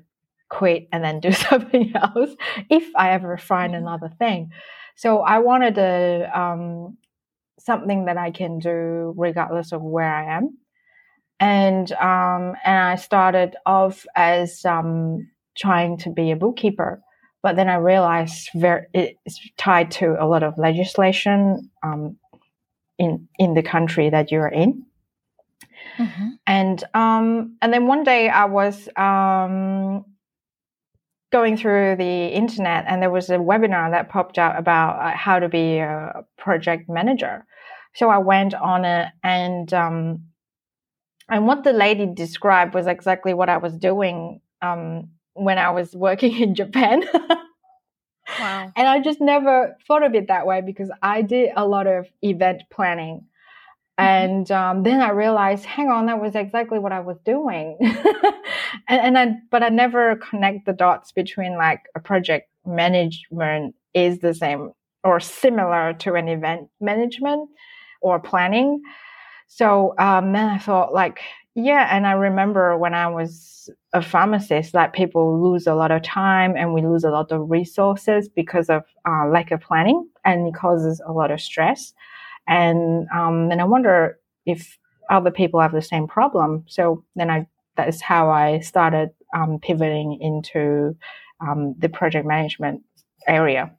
quit 0.49 0.87
and 0.91 1.03
then 1.03 1.19
do 1.19 1.31
something 1.49 1.93
else 1.95 2.31
if 2.71 2.85
i 2.95 3.11
ever 3.11 3.37
find 3.37 3.73
mm-hmm. 3.73 3.83
another 3.83 4.09
thing. 4.17 4.49
So 4.95 5.19
i 5.19 5.37
wanted 5.37 5.77
a 5.77 6.27
um, 6.33 6.97
something 7.59 8.05
that 8.05 8.17
i 8.17 8.31
can 8.31 8.57
do 8.57 9.13
regardless 9.15 9.71
of 9.71 9.83
where 9.83 10.11
i 10.11 10.37
am. 10.37 10.57
And 11.39 11.91
um, 11.91 12.55
and 12.65 12.79
i 12.93 12.95
started 12.95 13.55
off 13.67 14.07
as 14.15 14.65
um, 14.65 15.29
trying 15.55 15.97
to 15.99 16.09
be 16.09 16.31
a 16.31 16.35
bookkeeper 16.35 16.99
but 17.43 17.55
then 17.57 17.69
i 17.69 17.75
realized 17.75 18.49
very, 18.55 18.87
it's 18.95 19.39
tied 19.57 19.91
to 19.91 20.15
a 20.19 20.25
lot 20.25 20.41
of 20.41 20.57
legislation 20.57 21.69
um, 21.83 22.17
in 22.97 23.27
in 23.37 23.53
the 23.53 23.61
country 23.63 24.09
that 24.09 24.31
you're 24.31 24.55
in 24.63 24.83
Mm-hmm. 25.97 26.27
And 26.47 26.83
um, 26.93 27.57
and 27.61 27.73
then 27.73 27.87
one 27.87 28.03
day 28.03 28.29
I 28.29 28.45
was 28.45 28.87
um, 28.95 30.05
going 31.31 31.57
through 31.57 31.95
the 31.97 32.27
internet, 32.27 32.85
and 32.87 33.01
there 33.01 33.09
was 33.09 33.29
a 33.29 33.37
webinar 33.37 33.91
that 33.91 34.09
popped 34.09 34.37
up 34.37 34.57
about 34.57 34.99
uh, 34.99 35.15
how 35.15 35.39
to 35.39 35.49
be 35.49 35.77
a 35.77 36.25
project 36.37 36.89
manager. 36.89 37.45
So 37.93 38.09
I 38.09 38.17
went 38.17 38.53
on 38.53 38.85
it, 38.85 39.09
and 39.23 39.73
um, 39.73 40.23
and 41.29 41.47
what 41.47 41.63
the 41.63 41.73
lady 41.73 42.05
described 42.05 42.73
was 42.73 42.87
exactly 42.87 43.33
what 43.33 43.49
I 43.49 43.57
was 43.57 43.75
doing 43.77 44.41
um, 44.61 45.09
when 45.33 45.57
I 45.57 45.71
was 45.71 45.95
working 45.95 46.35
in 46.41 46.55
Japan. 46.55 47.03
wow. 48.39 48.71
And 48.75 48.87
I 48.87 48.99
just 48.99 49.21
never 49.21 49.75
thought 49.87 50.03
of 50.03 50.13
it 50.15 50.27
that 50.27 50.45
way 50.45 50.61
because 50.61 50.91
I 51.01 51.21
did 51.21 51.49
a 51.55 51.65
lot 51.67 51.87
of 51.87 52.07
event 52.21 52.63
planning. 52.71 53.25
And 53.97 54.51
um, 54.51 54.83
then 54.83 55.01
I 55.01 55.11
realized, 55.11 55.63
hang 55.63 55.89
on, 55.89 56.07
that 56.07 56.21
was 56.21 56.35
exactly 56.35 56.79
what 56.79 56.91
I 56.91 56.99
was 56.99 57.17
doing. 57.23 57.77
and, 58.89 59.01
and 59.01 59.17
I, 59.17 59.35
but 59.51 59.63
I 59.63 59.69
never 59.69 60.17
connect 60.17 60.65
the 60.65 60.73
dots 60.73 61.13
between 61.13 61.57
like 61.57 61.83
a 61.95 61.99
project 62.01 62.49
management 62.65 63.75
is 63.93 64.19
the 64.19 64.33
same 64.33 64.71
or 65.03 65.19
similar 65.19 65.93
to 65.93 66.15
an 66.15 66.27
event 66.27 66.67
management 66.81 67.49
or 68.01 68.19
planning. 68.19 68.81
So 69.47 69.93
um, 69.97 70.33
then 70.33 70.49
I 70.49 70.57
thought, 70.57 70.93
like, 70.93 71.19
yeah. 71.53 71.87
And 71.95 72.05
I 72.05 72.13
remember 72.13 72.77
when 72.77 72.93
I 72.93 73.07
was 73.07 73.69
a 73.93 74.01
pharmacist, 74.01 74.73
like 74.73 74.91
people 74.91 75.41
lose 75.41 75.67
a 75.67 75.73
lot 75.73 75.91
of 75.91 76.01
time 76.01 76.55
and 76.57 76.73
we 76.73 76.81
lose 76.81 77.05
a 77.05 77.09
lot 77.09 77.31
of 77.31 77.49
resources 77.49 78.27
because 78.27 78.69
of 78.69 78.83
uh, 79.07 79.27
lack 79.27 79.51
of 79.51 79.61
planning, 79.61 80.05
and 80.25 80.47
it 80.47 80.53
causes 80.53 81.01
a 81.07 81.13
lot 81.13 81.31
of 81.31 81.39
stress. 81.39 81.93
And 82.47 83.07
um, 83.13 83.49
then 83.49 83.59
I 83.59 83.65
wonder 83.65 84.19
if 84.45 84.77
other 85.09 85.31
people 85.31 85.59
have 85.59 85.71
the 85.71 85.81
same 85.81 86.07
problem. 86.07 86.65
So 86.67 87.03
then 87.15 87.29
I 87.29 87.47
that 87.75 87.89
is 87.89 88.01
how 88.01 88.29
I 88.29 88.59
started 88.59 89.09
um, 89.35 89.59
pivoting 89.59 90.19
into 90.21 90.95
um, 91.41 91.75
the 91.77 91.89
project 91.89 92.25
management 92.25 92.83
area. 93.27 93.71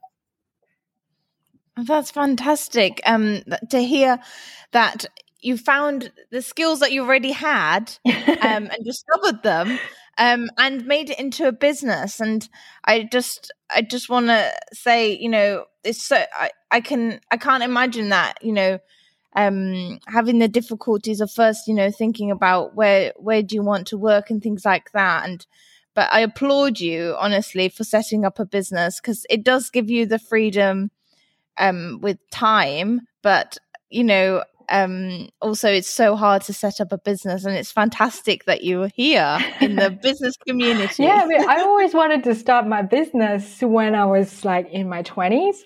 That's 1.75 2.11
fantastic 2.11 3.01
um, 3.05 3.41
to 3.69 3.79
hear 3.79 4.19
that 4.71 5.05
you 5.41 5.57
found 5.57 6.11
the 6.31 6.41
skills 6.41 6.79
that 6.79 6.91
you 6.91 7.03
already 7.03 7.31
had 7.31 7.97
um, 8.05 8.69
and 8.69 8.83
discovered 8.83 9.43
them 9.43 9.79
um, 10.17 10.49
and 10.57 10.85
made 10.85 11.09
it 11.09 11.19
into 11.19 11.47
a 11.47 11.51
business. 11.51 12.19
And 12.19 12.47
I 12.85 13.07
just, 13.11 13.51
I 13.69 13.81
just 13.81 14.09
want 14.09 14.27
to 14.27 14.51
say, 14.73 15.15
you 15.15 15.29
know, 15.29 15.65
it's 15.83 16.03
so 16.03 16.23
I, 16.37 16.51
I 16.71 16.81
can, 16.81 17.19
I 17.31 17.37
can't 17.37 17.63
imagine 17.63 18.09
that, 18.09 18.35
you 18.41 18.53
know, 18.53 18.79
um, 19.37 19.99
having 20.07 20.39
the 20.39 20.47
difficulties 20.47 21.21
of 21.21 21.31
first, 21.31 21.67
you 21.67 21.73
know, 21.75 21.91
thinking 21.91 22.31
about 22.31 22.75
where 22.75 23.13
where 23.17 23.43
do 23.43 23.55
you 23.55 23.61
want 23.61 23.87
to 23.87 23.97
work 23.97 24.31
and 24.31 24.41
things 24.41 24.65
like 24.65 24.91
that. 24.93 25.29
And 25.29 25.45
but 25.93 26.11
I 26.11 26.21
applaud 26.21 26.79
you 26.79 27.15
honestly 27.19 27.69
for 27.69 27.83
setting 27.83 28.25
up 28.25 28.39
a 28.39 28.45
business 28.45 28.99
because 28.99 29.25
it 29.29 29.43
does 29.43 29.69
give 29.69 29.89
you 29.91 30.07
the 30.07 30.19
freedom 30.19 30.89
um, 31.59 31.99
with 32.01 32.17
time, 32.31 33.01
but 33.21 33.57
you 33.91 34.03
know 34.03 34.43
um, 34.69 35.29
also 35.41 35.69
it's 35.69 35.89
so 35.89 36.15
hard 36.15 36.41
to 36.43 36.53
set 36.53 36.79
up 36.79 36.91
a 36.91 36.97
business 36.97 37.45
and 37.45 37.55
it's 37.55 37.71
fantastic 37.71 38.45
that 38.45 38.63
you're 38.63 38.89
here 38.93 39.39
in 39.61 39.75
the 39.75 39.89
business 40.01 40.35
community 40.47 41.03
yeah 41.03 41.21
I, 41.23 41.27
mean, 41.27 41.49
I 41.49 41.61
always 41.61 41.93
wanted 41.93 42.23
to 42.25 42.35
start 42.35 42.67
my 42.67 42.81
business 42.81 43.61
when 43.61 43.95
i 43.95 44.05
was 44.05 44.43
like 44.43 44.69
in 44.69 44.89
my 44.89 45.03
20s 45.03 45.57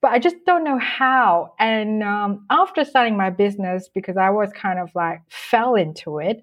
but 0.00 0.12
i 0.12 0.18
just 0.18 0.36
don't 0.46 0.64
know 0.64 0.78
how 0.78 1.54
and 1.58 2.02
um, 2.02 2.46
after 2.50 2.84
starting 2.84 3.16
my 3.16 3.30
business 3.30 3.88
because 3.92 4.16
i 4.16 4.30
was 4.30 4.50
kind 4.52 4.78
of 4.78 4.90
like 4.94 5.20
fell 5.28 5.74
into 5.74 6.18
it 6.18 6.42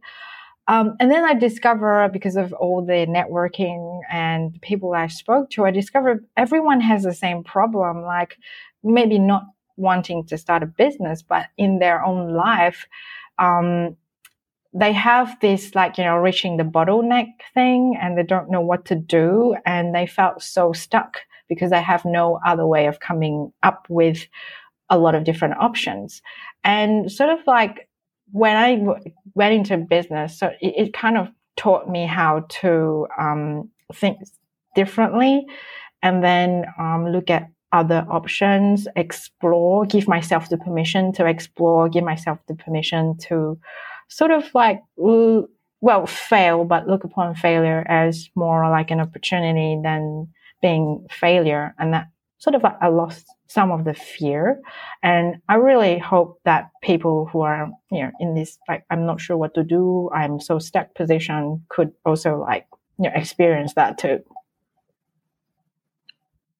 um, 0.67 0.95
and 0.99 1.11
then 1.11 1.25
I 1.25 1.33
discovered 1.33 2.11
because 2.13 2.37
of 2.37 2.53
all 2.53 2.85
the 2.85 3.05
networking 3.05 3.99
and 4.09 4.59
people 4.61 4.93
I 4.93 5.07
spoke 5.07 5.49
to, 5.51 5.65
I 5.65 5.71
discovered 5.71 6.25
everyone 6.37 6.79
has 6.79 7.03
the 7.03 7.13
same 7.13 7.43
problem. 7.43 8.01
Like 8.03 8.37
maybe 8.83 9.19
not 9.19 9.43
wanting 9.77 10.25
to 10.25 10.37
start 10.37 10.63
a 10.63 10.67
business, 10.67 11.21
but 11.21 11.47
in 11.57 11.79
their 11.79 12.03
own 12.03 12.33
life, 12.33 12.85
um, 13.39 13.95
they 14.73 14.91
have 14.91 15.39
this 15.39 15.75
like 15.75 15.97
you 15.97 16.03
know 16.03 16.17
reaching 16.17 16.57
the 16.57 16.63
bottleneck 16.63 17.27
thing 17.53 17.95
and 18.01 18.17
they 18.17 18.23
don't 18.23 18.49
know 18.49 18.61
what 18.61 18.85
to 18.85 18.95
do 18.95 19.55
and 19.65 19.93
they 19.93 20.07
felt 20.07 20.41
so 20.41 20.73
stuck 20.73 21.19
because 21.47 21.69
they 21.69 21.81
have 21.81 22.03
no 22.05 22.39
other 22.45 22.65
way 22.65 22.87
of 22.87 22.99
coming 22.99 23.53
up 23.61 23.85
with 23.89 24.27
a 24.89 24.97
lot 24.97 25.15
of 25.15 25.23
different 25.23 25.55
options. 25.59 26.21
And 26.63 27.11
sort 27.11 27.29
of 27.29 27.39
like 27.45 27.87
when 28.31 28.57
I 28.57 28.83
went 29.35 29.53
into 29.53 29.77
business 29.77 30.39
so 30.39 30.47
it, 30.61 30.73
it, 30.77 30.93
kind 30.93 31.17
of 31.17 31.29
taught 31.55 31.89
me 31.89 32.05
how 32.05 32.45
to 32.61 33.07
um, 33.19 33.69
think 33.93 34.17
differently 34.75 35.45
and 36.01 36.23
then 36.23 36.65
um, 36.79 37.09
look 37.09 37.29
at 37.29 37.49
other 37.73 38.05
options, 38.09 38.87
explore, 38.95 39.85
give 39.85 40.07
myself 40.07 40.49
the 40.49 40.57
permission 40.57 41.11
to 41.13 41.25
explore, 41.25 41.89
give 41.89 42.03
myself 42.03 42.39
the 42.47 42.55
permission 42.55 43.17
to 43.17 43.59
sort 44.07 44.31
of 44.31 44.45
like, 44.53 44.79
well, 44.95 46.05
fail, 46.05 46.63
but 46.63 46.87
look 46.87 47.03
upon 47.03 47.35
failure 47.35 47.85
as 47.89 48.29
more 48.35 48.69
like 48.69 48.91
an 48.91 49.01
opportunity 49.01 49.77
than 49.83 50.27
being 50.61 51.05
failure. 51.09 51.75
And 51.77 51.93
that 51.93 52.07
sort 52.37 52.55
of 52.55 52.63
I 52.63 52.87
lost 52.87 53.25
some 53.47 53.71
of 53.71 53.83
the 53.85 53.93
fear. 53.93 54.59
And 55.01 55.41
I 55.49 55.55
really 55.55 55.97
hope 55.97 56.39
that 56.45 56.69
people 56.81 57.27
who 57.31 57.41
are, 57.41 57.69
you 57.91 58.03
know, 58.03 58.11
in 58.19 58.35
this, 58.35 58.57
like, 58.67 58.83
I'm 58.89 59.05
not 59.05 59.19
sure 59.19 59.37
what 59.37 59.55
to 59.55 59.63
do, 59.63 60.09
I'm 60.13 60.39
so 60.39 60.59
stuck 60.59 60.93
position 60.95 61.65
could 61.69 61.91
also 62.05 62.37
like, 62.37 62.67
you 62.99 63.09
know, 63.09 63.15
experience 63.15 63.73
that 63.73 63.97
too. 63.97 64.19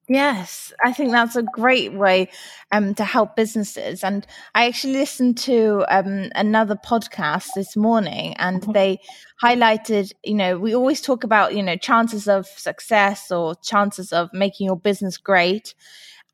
Yes, 0.10 0.74
I 0.84 0.92
think 0.92 1.12
that's 1.12 1.38
a 1.38 1.44
great 1.44 1.94
way 1.94 2.30
um, 2.74 2.94
to 2.96 3.06
help 3.06 3.38
businesses. 3.38 4.04
And 4.04 4.28
I 4.54 4.68
actually 4.68 4.94
listened 4.94 5.38
to 5.40 5.86
um, 5.88 6.30
another 6.36 6.76
podcast 6.76 7.48
this 7.56 7.78
morning, 7.78 8.36
and 8.38 8.62
mm-hmm. 8.62 8.74
they 8.74 9.00
highlighted, 9.42 10.12
you 10.24 10.34
know, 10.34 10.60
we 10.60 10.76
always 10.76 11.00
talk 11.00 11.24
about, 11.24 11.56
you 11.56 11.64
know, 11.64 11.78
chances 11.78 12.28
of 12.28 12.48
success 12.48 13.32
or 13.32 13.56
chances 13.64 14.12
of 14.12 14.30
making 14.34 14.66
your 14.66 14.76
business 14.76 15.18
great. 15.18 15.74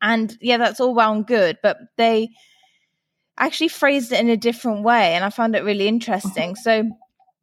And 0.02 0.36
yeah, 0.40 0.56
that's 0.56 0.80
all 0.80 0.94
well 0.94 1.12
and 1.12 1.26
good, 1.26 1.58
but 1.62 1.78
they 1.96 2.30
actually 3.38 3.68
phrased 3.68 4.10
it 4.12 4.18
in 4.18 4.30
a 4.30 4.36
different 4.36 4.82
way. 4.82 5.14
And 5.14 5.24
I 5.24 5.30
found 5.30 5.54
it 5.54 5.62
really 5.62 5.86
interesting. 5.86 6.54
Mm-hmm. 6.54 6.62
So 6.62 6.90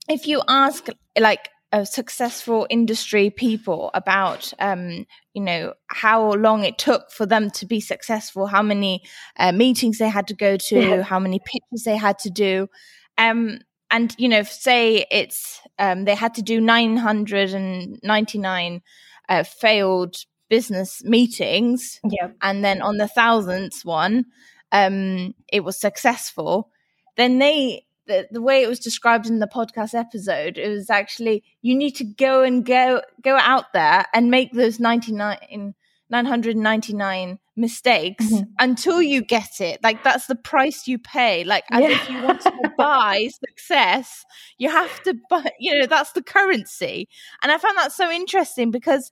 if 0.10 0.28
you 0.28 0.42
ask, 0.48 0.88
like, 1.18 1.50
uh, 1.72 1.84
successful 1.84 2.66
industry 2.70 3.30
people 3.30 3.92
about 3.94 4.54
um, 4.60 5.06
you 5.34 5.42
know 5.42 5.74
how 5.88 6.34
long 6.34 6.64
it 6.64 6.78
took 6.78 7.12
for 7.12 7.26
them 7.26 7.50
to 7.52 7.66
be 7.66 7.82
successful 7.82 8.48
how 8.48 8.62
many 8.62 9.04
uh, 9.38 9.52
meetings 9.52 9.98
they 9.98 10.08
had 10.08 10.28
to 10.28 10.34
go 10.34 10.56
to 10.56 10.80
yeah. 10.80 11.02
how 11.02 11.20
many 11.20 11.40
pitches 11.40 11.84
they 11.84 11.98
had 11.98 12.18
to 12.20 12.30
do 12.30 12.70
um, 13.18 13.60
and 13.92 14.16
you 14.18 14.30
know 14.30 14.44
say 14.44 15.06
it's 15.12 15.60
um, 15.78 16.06
they 16.06 16.16
had 16.16 16.34
to 16.34 16.42
do 16.42 16.62
999 16.62 18.82
uh, 19.30 19.44
failed 19.44 20.16
business 20.50 21.04
meetings 21.04 22.00
yeah. 22.10 22.30
and 22.42 22.64
then 22.64 22.82
on 22.82 22.96
the 22.96 23.10
thousandth 23.10 23.84
one 23.84 24.24
um, 24.72 25.36
it 25.52 25.66
was 25.66 25.78
successful 25.78 26.72
then 27.18 27.40
they 27.40 27.84
the, 28.08 28.28
the 28.32 28.42
way 28.42 28.64
it 28.64 28.70
was 28.70 28.80
described 28.80 29.28
in 29.28 29.40
the 29.40 29.48
podcast 29.48 29.94
episode, 29.94 30.58
it 30.58 30.70
was 30.70 30.90
actually 30.90 31.44
you 31.62 31.76
need 31.76 31.92
to 31.98 32.04
go 32.04 32.44
and 32.44 32.66
go 32.66 33.02
go 33.22 33.38
out 33.38 33.74
there 33.74 34.06
and 34.14 34.32
make 34.32 34.54
those 34.54 34.80
99 34.80 35.74
999 36.10 37.40
mistakes 37.58 38.26
mm-hmm. 38.26 38.44
until 38.60 39.02
you 39.02 39.22
get 39.22 39.60
it. 39.60 39.80
Like 39.84 40.04
that's 40.04 40.28
the 40.28 40.36
price 40.36 40.88
you 40.88 41.00
pay. 41.00 41.44
Like 41.44 41.66
as 41.72 41.82
yeah. 41.82 41.90
if 41.90 42.10
you 42.10 42.22
want 42.22 42.42
to 42.42 42.74
buy 42.78 43.28
success, 43.46 44.24
you 44.58 44.70
have 44.70 45.02
to 45.04 45.16
buy, 45.30 45.52
you 45.60 45.78
know, 45.78 45.86
that's 45.86 46.14
the 46.14 46.24
currency. 46.24 47.10
And 47.44 47.52
I 47.52 47.58
found 47.58 47.78
that 47.78 47.92
so 47.92 48.10
interesting 48.10 48.72
because 48.72 49.12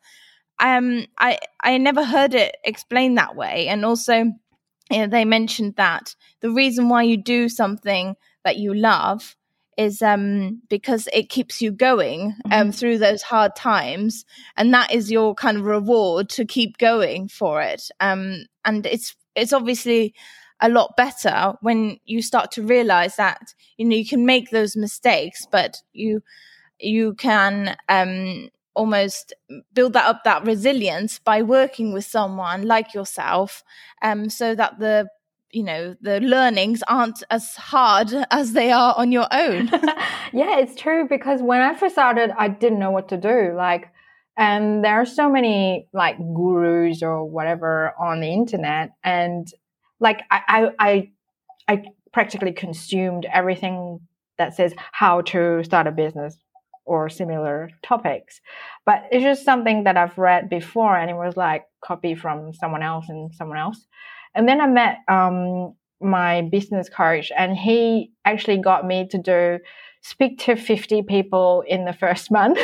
um 0.60 1.06
I 1.20 1.38
I 1.62 1.78
never 1.78 2.06
heard 2.06 2.34
it 2.34 2.56
explained 2.64 3.18
that 3.18 3.36
way. 3.36 3.68
And 3.68 3.84
also 3.84 4.32
you 4.92 5.00
know, 5.00 5.08
they 5.08 5.26
mentioned 5.26 5.76
that 5.78 6.16
the 6.42 6.52
reason 6.52 6.90
why 6.90 7.02
you 7.04 7.18
do 7.18 7.50
something 7.50 8.16
that 8.46 8.58
you 8.58 8.74
love 8.74 9.36
is 9.78 10.02
um 10.02 10.62
because 10.70 11.10
it 11.14 11.30
keeps 11.30 11.62
you 11.62 11.72
going 11.72 12.34
um 12.46 12.52
mm-hmm. 12.52 12.70
through 12.72 12.98
those 12.98 13.22
hard 13.22 13.56
times 13.56 14.26
and 14.56 14.74
that 14.74 14.92
is 14.94 15.12
your 15.12 15.36
kind 15.36 15.58
of 15.58 15.66
reward 15.66 16.30
to 16.30 16.46
keep 16.46 16.78
going 16.78 17.28
for 17.28 17.62
it 17.62 17.90
um 18.00 18.46
and 18.64 18.86
it's 18.86 19.16
it's 19.36 19.52
obviously 19.52 20.14
a 20.62 20.70
lot 20.70 20.96
better 20.96 21.54
when 21.62 21.98
you 22.06 22.22
start 22.22 22.52
to 22.52 22.64
realize 22.64 23.18
that 23.18 23.54
you 23.78 23.86
know 23.86 23.96
you 23.96 24.08
can 24.08 24.26
make 24.26 24.50
those 24.50 24.78
mistakes 24.78 25.46
but 25.52 25.82
you 25.92 26.22
you 26.80 27.14
can 27.16 27.76
um 27.90 28.50
almost 28.76 29.34
build 29.74 29.94
that 29.94 30.06
up 30.06 30.24
that 30.24 30.46
resilience 30.46 31.20
by 31.20 31.42
working 31.42 31.94
with 31.94 32.06
someone 32.06 32.64
like 32.64 32.94
yourself 32.94 33.64
um 34.02 34.30
so 34.30 34.56
that 34.56 34.80
the 34.80 35.08
you 35.56 35.64
know 35.64 35.96
the 36.02 36.20
learnings 36.20 36.84
aren't 36.88 37.24
as 37.32 37.56
hard 37.56 38.12
as 38.30 38.52
they 38.52 38.72
are 38.72 38.94
on 38.98 39.12
your 39.12 39.28
own. 39.32 39.72
Yeah 40.34 40.60
it's 40.60 40.76
true 40.76 41.08
because 41.08 41.42
when 41.42 41.62
i 41.62 41.74
first 41.74 41.96
started 41.96 42.32
i 42.38 42.50
didn't 42.50 42.80
know 42.80 42.92
what 42.92 43.08
to 43.10 43.18
do 43.18 43.54
like 43.56 43.90
and 44.38 44.84
there 44.84 44.96
are 45.00 45.06
so 45.06 45.30
many 45.30 45.88
like 45.94 46.18
gurus 46.18 47.02
or 47.02 47.24
whatever 47.24 47.94
on 47.98 48.20
the 48.20 48.28
internet 48.28 48.90
and 49.04 49.48
like 50.02 50.24
i 50.30 50.42
i 50.48 50.72
i, 50.88 51.12
I 51.74 51.84
practically 52.12 52.52
consumed 52.52 53.26
everything 53.32 54.02
that 54.38 54.56
says 54.56 54.74
how 54.92 55.22
to 55.22 55.64
start 55.64 55.88
a 55.88 55.92
business 55.92 56.38
or 56.86 57.10
similar 57.10 57.70
topics. 57.82 58.42
But 58.86 59.06
it's 59.12 59.24
just 59.24 59.46
something 59.46 59.86
that 59.86 59.96
i've 59.98 60.18
read 60.18 60.50
before 60.50 60.98
and 60.98 61.10
it 61.10 61.16
was 61.16 61.38
like 61.38 61.64
copy 61.82 62.14
from 62.16 62.54
someone 62.54 62.84
else 62.84 63.06
and 63.08 63.34
someone 63.34 63.58
else 63.58 63.88
and 64.36 64.48
then 64.48 64.62
I 64.62 64.68
met 64.68 64.98
um, 65.08 65.76
my 66.02 66.44
business 66.44 66.90
coach, 66.90 67.32
and 67.38 67.58
he 67.58 68.12
actually 68.26 68.58
got 68.58 68.86
me 68.86 69.08
to 69.08 69.18
do 69.18 69.60
speak 70.02 70.38
to 70.38 70.56
50 70.56 71.02
people 71.04 71.64
in 71.68 71.86
the 71.86 71.94
first 71.94 72.30
month. 72.38 72.60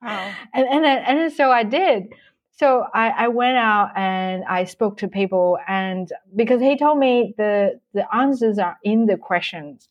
wow. 0.00 0.32
And, 0.54 0.66
and, 0.68 0.86
and 0.86 1.32
so 1.32 1.50
I 1.50 1.64
did. 1.64 2.04
So 2.52 2.84
I, 2.94 3.08
I 3.10 3.28
went 3.28 3.56
out 3.56 3.92
and 3.96 4.44
I 4.44 4.64
spoke 4.64 4.98
to 4.98 5.08
people, 5.08 5.58
and 5.66 6.12
because 6.36 6.60
he 6.60 6.76
told 6.76 6.98
me 6.98 7.34
the, 7.36 7.80
the 7.94 8.04
answers 8.14 8.58
are 8.58 8.76
in 8.84 9.06
the 9.06 9.16
questions. 9.16 9.88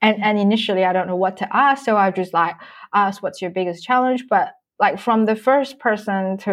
And, 0.00 0.22
and 0.22 0.38
initially, 0.38 0.84
I 0.84 0.92
don't 0.92 1.06
know 1.06 1.16
what 1.16 1.36
to 1.38 1.56
ask. 1.56 1.84
So 1.84 1.96
I 1.96 2.10
just 2.10 2.34
like 2.34 2.56
ask, 2.92 3.22
what's 3.22 3.40
your 3.40 3.50
biggest 3.50 3.84
challenge? 3.84 4.24
But 4.28 4.52
like 4.84 4.98
from 4.98 5.24
the 5.24 5.34
first 5.34 5.78
person 5.78 6.36
to 6.36 6.52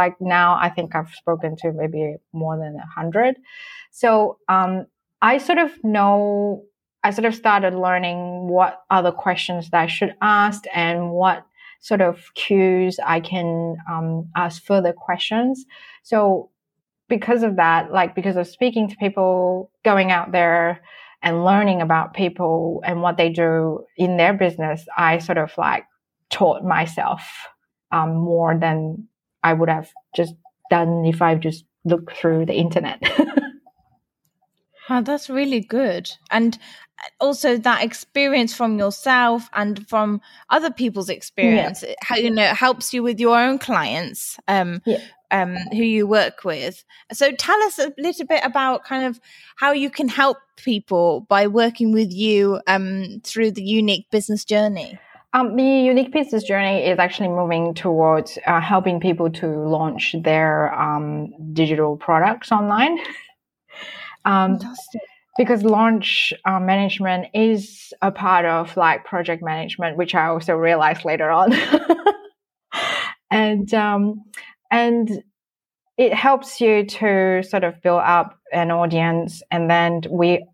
like 0.00 0.16
now, 0.20 0.58
I 0.60 0.68
think 0.68 0.96
I've 0.96 1.12
spoken 1.22 1.54
to 1.58 1.72
maybe 1.72 2.16
more 2.32 2.56
than 2.58 2.74
a 2.74 3.00
hundred. 3.00 3.36
So, 3.92 4.38
um, 4.48 4.86
I 5.22 5.38
sort 5.38 5.58
of 5.58 5.70
know, 5.84 6.64
I 7.04 7.10
sort 7.10 7.24
of 7.24 7.36
started 7.36 7.74
learning 7.74 8.48
what 8.48 8.82
other 8.90 9.12
questions 9.12 9.70
that 9.70 9.80
I 9.80 9.86
should 9.86 10.14
ask 10.20 10.64
and 10.74 11.12
what 11.12 11.46
sort 11.80 12.00
of 12.00 12.14
cues 12.34 12.98
I 13.16 13.20
can, 13.20 13.76
um, 13.88 14.28
ask 14.34 14.60
further 14.64 14.92
questions. 14.92 15.64
So 16.02 16.50
because 17.08 17.44
of 17.44 17.54
that, 17.56 17.92
like 17.92 18.16
because 18.16 18.36
of 18.36 18.48
speaking 18.48 18.88
to 18.88 18.96
people, 18.96 19.70
going 19.84 20.10
out 20.10 20.32
there, 20.32 20.80
and 21.22 21.44
learning 21.44 21.80
about 21.82 22.14
people 22.14 22.80
and 22.84 23.02
what 23.02 23.16
they 23.16 23.28
do 23.28 23.84
in 23.96 24.16
their 24.16 24.34
business, 24.34 24.84
I 24.96 25.18
sort 25.18 25.38
of 25.38 25.50
like 25.58 25.84
taught 26.30 26.62
myself 26.64 27.22
um, 27.92 28.14
more 28.14 28.56
than 28.56 29.08
I 29.42 29.52
would 29.52 29.68
have 29.68 29.90
just 30.14 30.34
done 30.70 31.04
if 31.04 31.22
I 31.22 31.34
just 31.34 31.64
looked 31.84 32.16
through 32.16 32.46
the 32.46 32.54
internet. 32.54 33.02
oh, 34.90 35.00
that's 35.02 35.30
really 35.30 35.60
good. 35.60 36.10
And 36.30 36.58
also 37.20 37.56
that 37.56 37.84
experience 37.84 38.54
from 38.54 38.78
yourself 38.78 39.48
and 39.52 39.86
from 39.88 40.20
other 40.50 40.70
people's 40.70 41.08
experience, 41.08 41.84
yeah. 41.86 41.94
how 42.02 42.16
you 42.16 42.30
know 42.30 42.46
helps 42.46 42.92
you 42.92 43.02
with 43.02 43.20
your 43.20 43.38
own 43.38 43.58
clients. 43.58 44.38
Um, 44.48 44.82
yeah. 44.84 44.98
Um, 45.30 45.56
who 45.72 45.82
you 45.82 46.06
work 46.06 46.42
with. 46.42 46.86
So 47.12 47.32
tell 47.32 47.62
us 47.64 47.78
a 47.78 47.92
little 47.98 48.24
bit 48.24 48.42
about 48.42 48.84
kind 48.84 49.04
of 49.04 49.20
how 49.56 49.72
you 49.72 49.90
can 49.90 50.08
help 50.08 50.38
people 50.56 51.26
by 51.28 51.48
working 51.48 51.92
with 51.92 52.10
you 52.10 52.62
um, 52.66 53.20
through 53.24 53.50
the 53.50 53.62
unique 53.62 54.10
business 54.10 54.42
journey. 54.46 54.98
Um, 55.34 55.56
the 55.56 55.62
unique 55.62 56.10
business 56.10 56.42
journey 56.42 56.86
is 56.86 56.98
actually 56.98 57.28
moving 57.28 57.74
towards 57.74 58.38
uh, 58.46 58.60
helping 58.60 58.98
people 58.98 59.30
to 59.32 59.46
launch 59.46 60.14
their 60.22 60.74
um, 60.74 61.32
digital 61.52 61.96
products 61.96 62.50
online. 62.50 62.98
um, 64.24 64.58
because 65.36 65.62
launch 65.62 66.32
uh, 66.46 66.58
management 66.58 67.28
is 67.34 67.92
a 68.02 68.10
part 68.10 68.46
of 68.46 68.76
like 68.76 69.04
project 69.04 69.42
management, 69.42 69.96
which 69.96 70.14
I 70.14 70.26
also 70.26 70.54
realized 70.54 71.04
later 71.04 71.30
on. 71.30 71.52
and 73.30 73.72
um, 73.74 74.24
and 74.70 75.22
it 75.98 76.14
helps 76.14 76.60
you 76.60 76.86
to 76.86 77.42
sort 77.42 77.64
of 77.64 77.80
build 77.82 78.02
up 78.04 78.38
an 78.52 78.70
audience, 78.70 79.42
and 79.50 79.70
then 79.70 80.02
we 80.10 80.44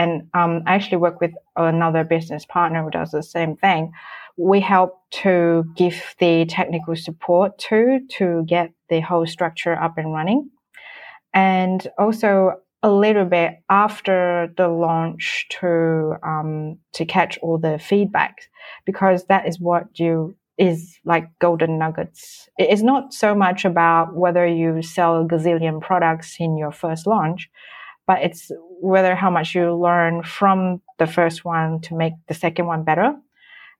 and 0.00 0.22
um, 0.32 0.62
I 0.66 0.74
actually 0.74 0.96
work 0.96 1.20
with 1.20 1.32
another 1.56 2.04
business 2.04 2.46
partner 2.46 2.82
who 2.82 2.90
does 2.90 3.10
the 3.10 3.22
same 3.22 3.56
thing. 3.56 3.92
We 4.38 4.60
help 4.60 4.94
to 5.22 5.64
give 5.76 6.14
the 6.18 6.46
technical 6.46 6.96
support 6.96 7.58
to 7.68 8.00
to 8.16 8.44
get 8.46 8.70
the 8.88 9.00
whole 9.00 9.26
structure 9.26 9.74
up 9.74 9.98
and 9.98 10.12
running, 10.12 10.50
and 11.34 11.86
also 11.98 12.54
a 12.82 12.90
little 12.90 13.26
bit 13.26 13.58
after 13.68 14.50
the 14.56 14.68
launch 14.68 15.46
to 15.60 16.14
um, 16.22 16.78
to 16.94 17.04
catch 17.04 17.36
all 17.42 17.58
the 17.58 17.78
feedback 17.78 18.34
because 18.86 19.26
that 19.26 19.46
is 19.46 19.60
what 19.60 19.84
you 19.98 20.34
is 20.56 20.98
like 21.04 21.26
golden 21.40 21.78
nuggets. 21.78 22.48
It's 22.56 22.82
not 22.82 23.12
so 23.12 23.34
much 23.34 23.66
about 23.66 24.14
whether 24.14 24.46
you 24.46 24.82
sell 24.82 25.20
a 25.20 25.24
gazillion 25.28 25.80
products 25.80 26.36
in 26.38 26.56
your 26.56 26.72
first 26.72 27.06
launch, 27.06 27.50
but 28.10 28.22
it's 28.22 28.50
whether 28.80 29.14
how 29.14 29.30
much 29.30 29.54
you 29.54 29.72
learn 29.72 30.24
from 30.24 30.82
the 30.98 31.06
first 31.06 31.44
one 31.44 31.80
to 31.80 31.94
make 31.94 32.14
the 32.26 32.34
second 32.34 32.66
one 32.66 32.82
better. 32.82 33.14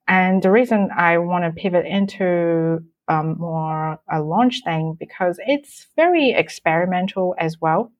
And 0.06 0.40
the 0.40 0.52
reason 0.52 0.88
I 0.96 1.18
want 1.18 1.42
to 1.42 1.60
pivot 1.60 1.84
into 1.84 2.78
um, 3.08 3.38
more 3.38 3.98
a 4.08 4.22
launch 4.22 4.62
thing 4.62 4.96
because 5.00 5.40
it's 5.44 5.88
very 5.96 6.30
experimental 6.30 7.34
as 7.38 7.60
well. 7.60 7.90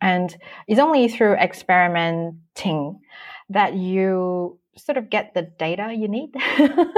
And 0.00 0.34
it's 0.66 0.80
only 0.80 1.08
through 1.08 1.34
experimenting 1.34 2.98
that 3.50 3.74
you 3.74 4.58
sort 4.78 4.96
of 4.96 5.10
get 5.10 5.34
the 5.34 5.42
data 5.42 5.94
you 5.94 6.08
need. 6.08 6.30
Yeah. 6.34 6.84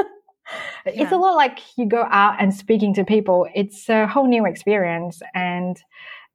It's 0.86 1.12
a 1.12 1.16
lot 1.16 1.34
like 1.36 1.60
you 1.78 1.86
go 1.86 2.06
out 2.10 2.36
and 2.38 2.54
speaking 2.54 2.92
to 2.94 3.04
people. 3.04 3.48
It's 3.54 3.88
a 3.88 4.06
whole 4.06 4.28
new 4.28 4.44
experience 4.44 5.22
and 5.34 5.82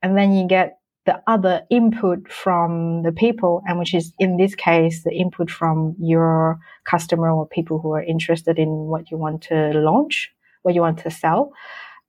and 0.02 0.18
then 0.18 0.34
you 0.34 0.48
get 0.48 0.79
the 1.10 1.20
other 1.26 1.64
input 1.72 2.32
from 2.32 3.02
the 3.02 3.12
people 3.12 3.64
and 3.66 3.80
which 3.80 3.96
is 3.96 4.14
in 4.20 4.38
this 4.38 4.54
case 4.54 5.04
the 5.04 5.12
input 5.12 5.50
from 5.50 5.96
your 6.00 6.60
customer 6.86 7.32
or 7.32 7.48
people 7.48 7.80
who 7.80 7.92
are 7.94 8.04
interested 8.04 8.60
in 8.60 8.70
what 8.70 9.10
you 9.10 9.18
want 9.18 9.42
to 9.42 9.72
launch, 9.74 10.30
what 10.62 10.76
you 10.76 10.82
want 10.82 11.00
to 11.00 11.10
sell. 11.10 11.52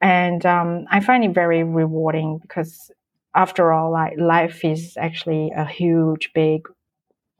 And 0.02 0.44
um, 0.44 0.84
I 0.90 1.00
find 1.00 1.24
it 1.24 1.32
very 1.32 1.62
rewarding 1.62 2.40
because 2.42 2.90
after 3.34 3.72
all, 3.72 3.90
like 3.90 4.18
life 4.18 4.62
is 4.66 4.98
actually 4.98 5.50
a 5.56 5.64
huge, 5.64 6.32
big 6.34 6.68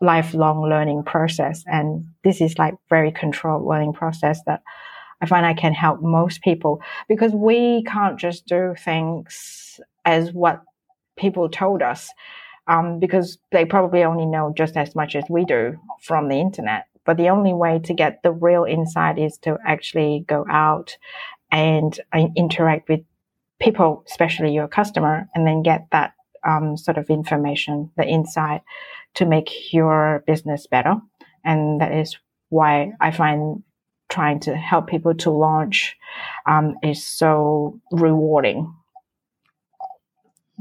lifelong 0.01 0.63
learning 0.63 1.03
process. 1.05 1.63
And 1.67 2.07
this 2.25 2.41
is 2.41 2.59
like 2.59 2.73
very 2.89 3.13
controlled 3.13 3.69
learning 3.69 3.93
process 3.93 4.41
that 4.47 4.63
I 5.21 5.27
find 5.27 5.45
I 5.45 5.53
can 5.53 5.75
help 5.75 6.01
most 6.01 6.41
people 6.41 6.81
because 7.07 7.33
we 7.33 7.85
can't 7.85 8.19
just 8.19 8.47
do 8.47 8.75
things 8.83 9.79
as 10.07 10.33
what 10.33 10.63
people 11.21 11.49
told 11.49 11.83
us 11.83 12.11
um, 12.67 12.99
because 12.99 13.39
they 13.53 13.65
probably 13.65 14.03
only 14.03 14.27
know 14.27 14.53
just 14.57 14.77
as 14.77 14.95
much 14.95 15.15
as 15.15 15.25
we 15.29 15.45
do 15.45 15.79
from 16.03 16.29
the 16.29 16.41
internet. 16.41 16.87
But 17.05 17.17
the 17.17 17.29
only 17.29 17.53
way 17.53 17.81
to 17.85 17.95
get 17.95 18.23
the 18.23 18.33
real 18.33 18.65
insight 18.65 19.19
is 19.19 19.39
to 19.39 19.59
actually 19.67 20.25
go 20.27 20.45
out 20.51 20.97
and 21.51 21.99
uh, 22.13 22.29
interact 22.37 22.89
with 22.89 23.01
people, 23.61 24.05
especially 24.09 24.53
your 24.53 24.69
customer, 24.69 25.29
and 25.35 25.47
then 25.47 25.63
get 25.63 25.87
that 25.93 26.15
um, 26.47 26.77
sort 26.77 26.99
of 26.99 27.11
information, 27.11 27.91
the 27.97 28.07
insight 28.07 28.63
to 29.15 29.27
make 29.27 29.73
your 29.73 30.23
business 30.27 30.67
better. 30.67 30.95
And 31.45 31.81
that 31.81 31.93
is 31.93 32.17
why 32.49 32.93
I 33.01 33.11
find 33.11 33.63
trying 34.11 34.41
to 34.41 34.57
help 34.57 34.89
people 34.89 35.15
to 35.15 35.31
launch 35.31 35.97
um, 36.47 36.75
is 36.83 37.05
so 37.05 37.81
rewarding. 37.93 38.75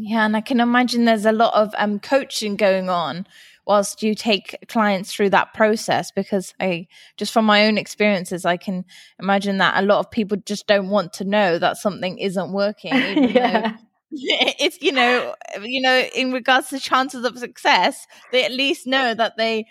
Yeah, 0.01 0.25
and 0.25 0.35
I 0.35 0.41
can 0.41 0.59
imagine 0.59 1.05
there's 1.05 1.25
a 1.25 1.31
lot 1.31 1.53
of 1.53 1.73
um, 1.77 1.99
coaching 1.99 2.55
going 2.55 2.89
on 2.89 3.25
whilst 3.69 4.01
you 4.01 4.15
take 4.15 4.57
clients 4.67 5.13
through 5.13 5.29
that 5.29 5.53
process 5.53 6.09
because 6.09 6.55
I 6.59 6.87
just 7.17 7.31
from 7.31 7.45
my 7.45 7.67
own 7.67 7.77
experiences 7.77 8.43
I 8.43 8.57
can 8.57 8.83
imagine 9.19 9.59
that 9.59 9.81
a 9.81 9.85
lot 9.85 9.99
of 9.99 10.09
people 10.09 10.37
just 10.43 10.65
don't 10.65 10.89
want 10.89 11.13
to 11.13 11.23
know 11.23 11.59
that 11.59 11.77
something 11.77 12.17
isn't 12.17 12.51
working 12.51 12.91
yeah. 13.29 13.77
it's 14.11 14.81
you 14.81 14.91
know 14.91 15.35
you 15.61 15.81
know 15.81 15.99
in 16.15 16.31
regards 16.31 16.69
to 16.69 16.79
chances 16.79 17.23
of 17.23 17.37
success 17.37 18.07
they 18.31 18.43
at 18.43 18.51
least 18.51 18.87
know 18.87 19.13
that 19.13 19.37
they 19.37 19.67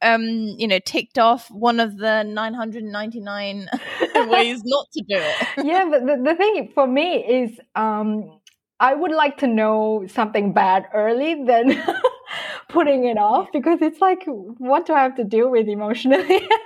um 0.00 0.22
you 0.56 0.66
know 0.66 0.78
ticked 0.78 1.18
off 1.18 1.50
one 1.50 1.78
of 1.78 1.98
the 1.98 2.22
999 2.22 3.68
ways 4.30 4.62
not 4.64 4.86
to 4.94 5.02
do 5.06 5.16
it 5.16 5.46
yeah 5.62 5.86
but 5.90 6.06
the, 6.06 6.22
the 6.24 6.34
thing 6.34 6.70
for 6.74 6.86
me 6.86 7.16
is 7.16 7.60
um 7.74 8.40
i 8.82 8.94
would 8.94 9.12
like 9.12 9.38
to 9.38 9.46
know 9.46 10.04
something 10.06 10.52
bad 10.52 10.86
early 10.92 11.44
than 11.44 11.82
putting 12.68 13.06
it 13.06 13.16
off 13.16 13.48
because 13.52 13.80
it's 13.80 14.00
like 14.00 14.22
what 14.58 14.86
do 14.86 14.92
i 14.92 15.02
have 15.02 15.16
to 15.16 15.24
deal 15.24 15.50
with 15.50 15.68
emotionally? 15.68 16.48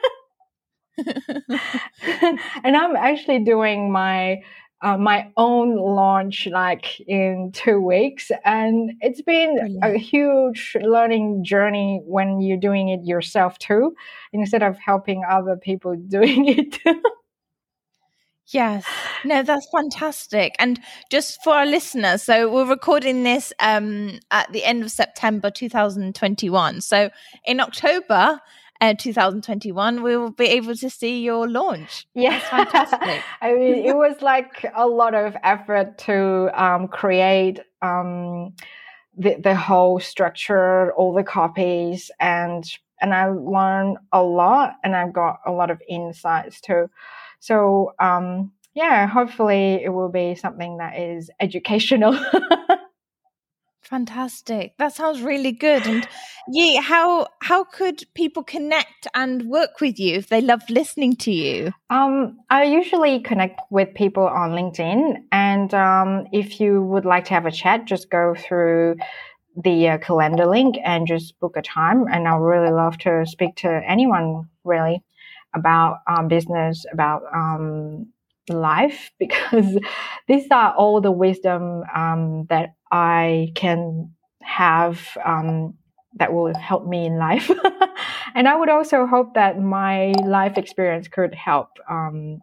And 2.65 2.77
i'm 2.77 2.97
actually 2.97 3.41
doing 3.45 3.93
my 3.93 4.43
uh, 4.83 4.97
my 4.97 5.31
own 5.37 5.77
launch 5.77 6.47
like 6.51 7.01
in 7.01 7.51
two 7.53 7.81
weeks 7.81 8.31
and 8.45 8.93
it's 9.01 9.23
been 9.23 9.57
Brilliant. 9.57 9.85
a 9.85 9.99
huge 9.99 10.77
learning 10.81 11.45
journey 11.45 12.03
when 12.05 12.41
you're 12.41 12.59
doing 12.59 12.91
it 12.91 13.01
yourself 13.05 13.59
too 13.59 13.95
instead 14.33 14.63
of 14.63 14.79
helping 14.79 15.23
other 15.29 15.57
people 15.57 15.97
doing 16.09 16.47
it 16.47 16.79
Yes. 18.49 18.85
No, 19.25 19.43
that's 19.43 19.67
fantastic. 19.71 20.55
And 20.59 20.81
just 21.11 21.43
for 21.43 21.55
our 21.55 21.67
listeners, 21.67 22.23
so 22.23 22.49
we're 22.49 22.69
recording 22.69 23.25
this 23.25 23.53
um, 23.59 24.21
at 24.31 24.53
the 24.53 24.65
end 24.65 24.83
of 24.83 24.91
September 24.91 25.51
2021. 25.51 26.81
So 26.81 27.11
in 27.45 27.61
October, 27.61 28.41
uh, 28.81 28.95
2021, 28.95 30.03
we 30.03 30.17
will 30.17 30.31
be 30.31 30.47
able 30.47 30.77
to 30.77 30.91
see 30.91 31.23
your 31.23 31.49
launch. 31.49 32.07
Yeah, 32.15 32.39
fantastic. 32.39 33.23
I 33.41 33.53
mean, 33.55 33.85
it 33.85 33.97
was 33.97 34.23
like 34.23 34.65
a 34.77 34.87
lot 34.87 35.15
of 35.15 35.37
effort 35.43 35.99
to 35.99 36.51
um, 36.55 36.87
create 36.89 37.61
um, 37.83 38.55
the, 39.17 39.37
the 39.43 39.57
whole 39.57 39.99
structure, 39.99 40.93
all 40.93 41.15
the 41.15 41.25
copies, 41.25 42.11
and 42.21 42.65
and 43.01 43.13
I 43.13 43.27
learned 43.27 43.99
a 44.13 44.23
lot, 44.23 44.77
and 44.83 44.97
I've 44.97 45.13
got 45.13 45.41
a 45.47 45.53
lot 45.53 45.71
of 45.71 45.83
insights 45.89 46.61
too. 46.61 46.89
So 47.47 47.93
um, 48.01 48.51
yeah, 48.75 49.07
hopefully 49.07 49.81
it 49.85 49.91
will 49.91 50.11
be 50.11 50.35
something 50.35 50.79
that 50.79 50.99
is 50.99 51.31
educational. 51.41 52.19
Fantastic. 53.83 54.75
That 54.79 54.97
sounds 54.97 55.23
really 55.23 55.53
good. 55.53 55.87
And 55.87 56.09
yeah, 56.49 56.81
how 56.81 57.29
how 57.41 57.63
could 57.63 58.03
people 58.15 58.43
connect 58.43 59.07
and 59.15 59.49
work 59.49 59.81
with 59.81 60.01
you 60.01 60.17
if 60.17 60.29
they 60.29 60.41
love 60.41 60.63
listening 60.69 61.15
to 61.19 61.31
you? 61.31 61.73
Um, 61.89 62.37
I 62.51 62.65
usually 62.65 63.21
connect 63.21 63.61
with 63.71 63.95
people 63.95 64.27
on 64.27 64.51
LinkedIn, 64.51 65.23
and 65.31 65.73
um, 65.73 66.27
if 66.33 66.59
you 66.59 66.83
would 66.83 67.05
like 67.05 67.27
to 67.27 67.35
have 67.35 67.47
a 67.47 67.53
chat, 67.53 67.85
just 67.85 68.11
go 68.11 68.35
through 68.37 68.97
the 69.57 69.89
uh, 69.91 69.99
calendar 69.99 70.47
link 70.47 70.79
and 70.85 71.07
just 71.07 71.39
book 71.39 71.57
a 71.57 71.63
time. 71.63 72.07
And 72.11 72.27
I 72.27 72.37
would 72.37 72.45
really 72.45 72.73
love 72.73 72.99
to 72.99 73.25
speak 73.25 73.55
to 73.57 73.69
anyone 73.87 74.49
really 74.65 75.01
about 75.57 75.99
um, 76.07 76.29
business, 76.29 76.85
about 76.93 77.23
um, 77.35 78.07
life, 78.49 79.11
because 79.19 79.79
these 80.29 80.47
are 80.51 80.75
all 80.75 81.01
the 81.01 81.11
wisdom 81.11 81.83
um, 81.95 82.47
that 82.51 82.75
I 82.93 83.53
can 83.55 84.13
have 84.43 85.01
um, 85.25 85.75
that 86.19 86.33
will 86.33 86.55
help 86.55 86.87
me 86.87 87.07
in 87.07 87.19
life. 87.19 87.51
and 88.35 88.49
I 88.49 88.57
would 88.57 88.69
also 88.69 89.07
hope 89.07 89.35
that 89.35 89.61
my 89.61 90.13
life 90.25 90.57
experience 90.57 91.09
could 91.09 91.35
help 91.35 91.69
um, 91.91 92.41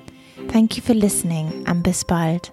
Thank 0.48 0.76
you 0.76 0.82
for 0.82 0.94
listening 0.94 1.64
and 1.66 1.82
bis 1.82 2.04
bald. 2.04 2.52